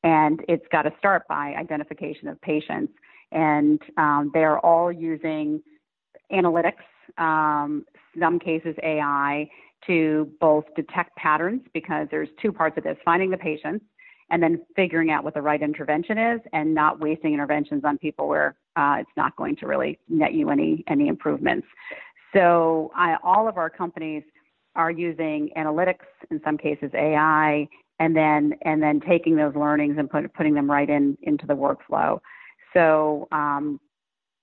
and 0.04 0.42
it's 0.48 0.66
got 0.72 0.84
to 0.84 0.92
start 0.98 1.28
by 1.28 1.54
identification 1.58 2.28
of 2.28 2.40
patients, 2.42 2.94
and 3.32 3.82
um, 3.98 4.32
they 4.34 4.44
are 4.44 4.60
all 4.60 4.92
using 4.92 5.62
analytics, 6.32 6.84
um, 7.18 7.86
some 8.20 8.40
cases 8.40 8.76
AI, 8.84 9.50
to 9.88 10.30
both 10.40 10.66
detect 10.76 11.16
patterns 11.16 11.62
because 11.74 12.08
there's 12.12 12.30
two 12.42 12.52
parts 12.52 12.78
of 12.78 12.84
this 12.84 12.98
finding 13.04 13.30
the 13.30 13.38
patients 13.38 13.84
and 14.32 14.44
then 14.44 14.62
figuring 14.76 15.12
out 15.12 15.24
what 15.24 15.34
the 15.34 15.42
right 15.42 15.62
intervention 15.62 16.18
is 16.18 16.40
and 16.54 16.74
not 16.74 17.00
wasting 17.00 17.34
interventions 17.34 17.84
on 17.84 17.98
people 17.98 18.28
where 18.28 18.56
uh, 18.76 18.98
it's 19.00 19.10
not 19.18 19.36
going 19.36 19.56
to 19.56 19.66
really 19.66 20.00
net 20.08 20.34
you 20.34 20.50
any 20.50 20.84
any 20.88 21.08
improvements. 21.08 21.68
So 22.34 22.92
I, 22.96 23.18
all 23.24 23.48
of 23.48 23.58
our 23.58 23.70
companies 23.70 24.24
are 24.76 24.92
using 24.92 25.50
analytics 25.58 26.06
in 26.30 26.40
some 26.44 26.58
cases 26.58 26.92
ai 26.94 27.68
and 28.00 28.16
then 28.16 28.54
and 28.64 28.82
then 28.82 29.00
taking 29.00 29.36
those 29.36 29.56
learnings 29.56 29.96
and 29.98 30.10
put, 30.10 30.32
putting 30.34 30.54
them 30.54 30.70
right 30.70 30.90
in 30.90 31.18
into 31.24 31.48
the 31.48 31.56
workflow. 31.56 32.20
So 32.74 33.28
um, 33.32 33.80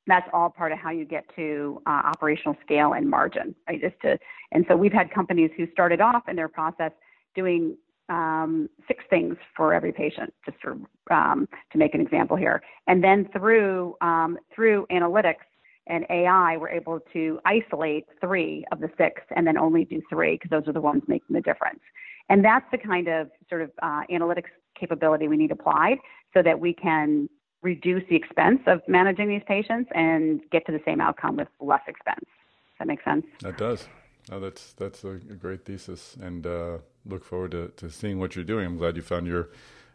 that's 0.06 0.28
all 0.32 0.50
part 0.50 0.72
of 0.72 0.78
how 0.78 0.90
you 0.90 1.04
get 1.04 1.24
to 1.36 1.82
uh, 1.86 2.02
operational 2.04 2.56
scale 2.64 2.92
and 2.92 3.08
margin, 3.08 3.54
right? 3.68 3.80
Just 3.80 4.00
to, 4.02 4.18
and 4.52 4.64
so 4.68 4.76
we've 4.76 4.92
had 4.92 5.10
companies 5.10 5.50
who 5.56 5.66
started 5.72 6.00
off 6.00 6.28
in 6.28 6.36
their 6.36 6.48
process 6.48 6.92
doing 7.34 7.76
um, 8.08 8.68
six 8.86 9.02
things 9.10 9.36
for 9.56 9.74
every 9.74 9.92
patient, 9.92 10.32
just 10.44 10.56
for, 10.62 10.76
um, 11.12 11.48
to 11.72 11.78
make 11.78 11.94
an 11.94 12.00
example 12.00 12.36
here, 12.36 12.62
and 12.86 13.02
then 13.02 13.28
through 13.32 13.96
um, 14.00 14.38
through 14.54 14.86
analytics 14.92 15.44
and 15.88 16.04
AI, 16.10 16.56
we're 16.56 16.68
able 16.68 17.00
to 17.12 17.40
isolate 17.44 18.06
three 18.20 18.64
of 18.72 18.80
the 18.80 18.90
six, 18.96 19.22
and 19.34 19.46
then 19.46 19.56
only 19.56 19.84
do 19.84 20.00
three 20.08 20.34
because 20.34 20.50
those 20.50 20.68
are 20.68 20.72
the 20.72 20.80
ones 20.80 21.02
making 21.06 21.34
the 21.34 21.40
difference. 21.40 21.80
And 22.28 22.44
that's 22.44 22.66
the 22.72 22.78
kind 22.78 23.08
of 23.08 23.30
sort 23.48 23.62
of 23.62 23.70
uh, 23.82 24.02
analytics 24.10 24.50
capability 24.78 25.28
we 25.28 25.36
need 25.36 25.52
applied 25.52 25.98
so 26.34 26.42
that 26.42 26.58
we 26.58 26.72
can 26.72 27.28
reduce 27.62 28.02
the 28.08 28.16
expense 28.16 28.60
of 28.66 28.80
managing 28.86 29.28
these 29.28 29.42
patients 29.46 29.90
and 29.94 30.40
get 30.50 30.66
to 30.66 30.72
the 30.72 30.80
same 30.84 31.00
outcome 31.00 31.36
with 31.36 31.48
less 31.60 31.82
expense. 31.88 32.20
Does 32.20 32.78
that 32.80 32.86
make 32.86 33.02
sense? 33.02 33.26
That 33.40 33.56
does. 33.56 33.88
No, 34.30 34.40
that's 34.40 34.72
that's 34.72 35.04
a, 35.04 35.14
great 35.14 35.64
thesis, 35.64 36.16
and 36.20 36.46
uh, 36.46 36.78
look 37.04 37.24
forward 37.24 37.52
to, 37.52 37.68
to 37.76 37.90
seeing 37.90 38.18
what 38.18 38.34
you're 38.34 38.44
doing. 38.44 38.66
I'm 38.66 38.76
glad 38.76 38.96
you 38.96 39.02
found 39.02 39.26
your 39.26 39.50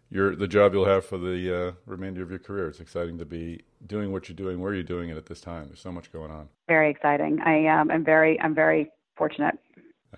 your 0.10 0.36
the 0.36 0.48
job 0.48 0.74
you'll 0.74 0.86
have 0.86 1.06
for 1.06 1.18
the 1.18 1.68
uh, 1.68 1.72
remainder 1.86 2.22
of 2.24 2.30
your 2.30 2.40
career. 2.40 2.68
It's 2.68 2.80
exciting 2.80 3.18
to 3.18 3.26
be 3.26 3.64
doing 3.86 4.12
what 4.12 4.30
you're 4.30 4.36
doing, 4.36 4.62
where 4.62 4.74
you're 4.74 4.84
doing 4.84 5.10
it 5.10 5.18
at 5.18 5.26
this 5.26 5.42
time. 5.42 5.68
There's 5.68 5.82
so 5.82 5.92
much 5.92 6.14
going 6.14 6.32
on. 6.32 6.48
Very 6.68 6.90
exciting. 6.90 7.42
I 7.42 7.68
um, 7.68 7.92
I'm 7.92 8.06
very 8.06 8.40
I'm 8.40 8.56
very 8.56 8.90
fortunate. 9.18 9.58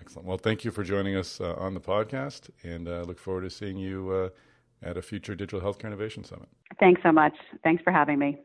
Excellent. 0.00 0.26
Well, 0.26 0.38
thank 0.38 0.64
you 0.64 0.70
for 0.70 0.84
joining 0.84 1.16
us 1.16 1.40
uh, 1.40 1.54
on 1.54 1.74
the 1.74 1.80
podcast, 1.80 2.50
and 2.62 2.88
uh, 2.88 3.02
look 3.02 3.18
forward 3.18 3.42
to 3.42 3.50
seeing 3.50 3.76
you 3.76 4.10
uh, 4.10 4.28
at 4.84 4.96
a 4.96 5.02
future 5.02 5.34
Digital 5.34 5.60
Healthcare 5.60 5.86
Innovation 5.86 6.24
Summit. 6.24 6.48
Thanks 6.78 7.02
so 7.02 7.12
much. 7.12 7.34
Thanks 7.62 7.82
for 7.82 7.92
having 7.92 8.18
me. 8.18 8.38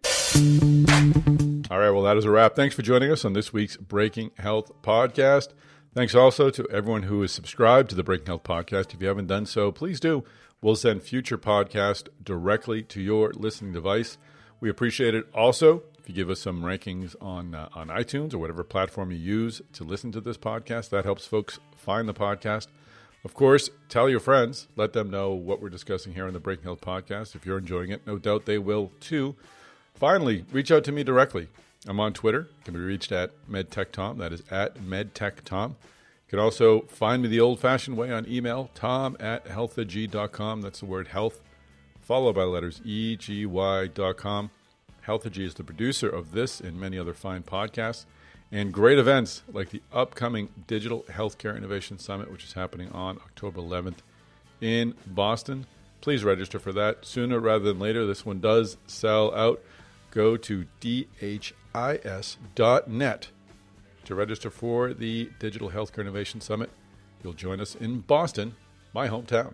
All 1.71 1.77
right, 1.77 1.91
well, 1.91 2.03
that 2.03 2.17
is 2.17 2.25
a 2.25 2.31
wrap. 2.31 2.55
Thanks 2.55 2.73
for 2.73 2.81
joining 2.81 3.11
us 3.11 3.25
on 3.25 3.33
this 3.33 3.53
week's 3.53 3.77
Breaking 3.77 4.31
Health 4.37 4.71
podcast. 4.81 5.49
Thanks 5.93 6.15
also 6.15 6.49
to 6.49 6.67
everyone 6.69 7.03
who 7.03 7.21
is 7.23 7.31
subscribed 7.31 7.89
to 7.89 7.95
the 7.95 8.03
Breaking 8.03 8.27
Health 8.27 8.43
podcast. 8.43 8.93
If 8.93 9.01
you 9.01 9.07
haven't 9.07 9.27
done 9.27 9.45
so, 9.45 9.71
please 9.71 9.99
do. 9.99 10.23
We'll 10.61 10.75
send 10.75 11.03
future 11.03 11.37
podcasts 11.37 12.07
directly 12.23 12.83
to 12.83 13.01
your 13.01 13.31
listening 13.33 13.71
device. 13.71 14.17
We 14.59 14.69
appreciate 14.69 15.15
it 15.15 15.25
also 15.33 15.83
if 15.97 16.09
you 16.09 16.13
give 16.13 16.29
us 16.29 16.39
some 16.39 16.63
rankings 16.63 17.15
on 17.21 17.55
uh, 17.55 17.69
on 17.73 17.87
iTunes 17.87 18.33
or 18.33 18.39
whatever 18.39 18.63
platform 18.63 19.11
you 19.11 19.17
use 19.17 19.61
to 19.73 19.83
listen 19.83 20.11
to 20.11 20.21
this 20.21 20.37
podcast. 20.37 20.89
That 20.89 21.05
helps 21.05 21.25
folks 21.25 21.59
find 21.75 22.07
the 22.09 22.13
podcast. 22.13 22.67
Of 23.25 23.33
course, 23.33 23.69
tell 23.89 24.09
your 24.09 24.21
friends. 24.21 24.67
Let 24.75 24.93
them 24.93 25.09
know 25.09 25.31
what 25.31 25.61
we're 25.61 25.69
discussing 25.69 26.13
here 26.13 26.25
on 26.25 26.33
the 26.33 26.39
Breaking 26.39 26.63
Health 26.63 26.81
podcast. 26.81 27.35
If 27.35 27.45
you're 27.45 27.57
enjoying 27.57 27.91
it, 27.91 28.07
no 28.07 28.17
doubt 28.17 28.45
they 28.45 28.57
will 28.57 28.91
too. 29.01 29.35
Finally, 29.93 30.45
reach 30.51 30.71
out 30.71 30.85
to 30.85 30.93
me 30.93 31.03
directly. 31.03 31.49
I'm 31.85 31.99
on 31.99 32.13
Twitter. 32.13 32.47
Can 32.63 32.73
be 32.73 32.79
reached 32.79 33.11
at 33.11 33.31
MedTechTom. 33.49 34.17
That 34.17 34.31
is 34.31 34.43
at 34.49 34.77
MedTechTom. 34.77 35.69
You 35.69 36.37
can 36.37 36.39
also 36.39 36.81
find 36.81 37.21
me 37.21 37.27
the 37.27 37.41
old 37.41 37.59
fashioned 37.59 37.97
way 37.97 38.11
on 38.11 38.25
email, 38.29 38.69
tom 38.73 39.17
at 39.19 39.45
healthegy.com. 39.45 40.61
That's 40.61 40.79
the 40.79 40.85
word 40.85 41.09
health, 41.09 41.41
followed 42.01 42.35
by 42.35 42.43
letters 42.43 42.81
E-G-Y.com. 42.85 44.51
Healthegy 45.07 45.43
is 45.43 45.55
the 45.55 45.63
producer 45.63 46.07
of 46.07 46.31
this 46.33 46.61
and 46.61 46.79
many 46.79 46.99
other 46.99 47.13
fine 47.13 47.43
podcasts 47.43 48.05
and 48.51 48.73
great 48.73 48.97
events 48.97 49.43
like 49.51 49.69
the 49.69 49.81
upcoming 49.91 50.49
Digital 50.67 51.03
Healthcare 51.09 51.55
Innovation 51.55 51.99
Summit, 51.99 52.31
which 52.31 52.43
is 52.43 52.53
happening 52.53 52.91
on 52.91 53.17
October 53.17 53.61
11th 53.61 53.97
in 54.61 54.95
Boston. 55.05 55.65
Please 56.01 56.23
register 56.23 56.59
for 56.59 56.71
that 56.73 57.05
sooner 57.05 57.39
rather 57.39 57.65
than 57.65 57.79
later. 57.79 58.05
This 58.05 58.25
one 58.25 58.39
does 58.39 58.77
sell 58.87 59.33
out. 59.35 59.61
Go 60.11 60.37
to 60.37 60.65
dhis.net 60.81 61.53
to 64.05 64.15
register 64.15 64.49
for 64.49 64.93
the 64.93 65.29
Digital 65.37 65.69
Healthcare 65.69 65.99
Innovation 65.99 66.41
Summit. 66.41 66.71
You'll 67.23 67.33
join 67.33 67.59
us 67.59 67.75
in 67.75 67.99
Boston, 67.99 68.55
my 68.93 69.07
hometown. 69.07 69.53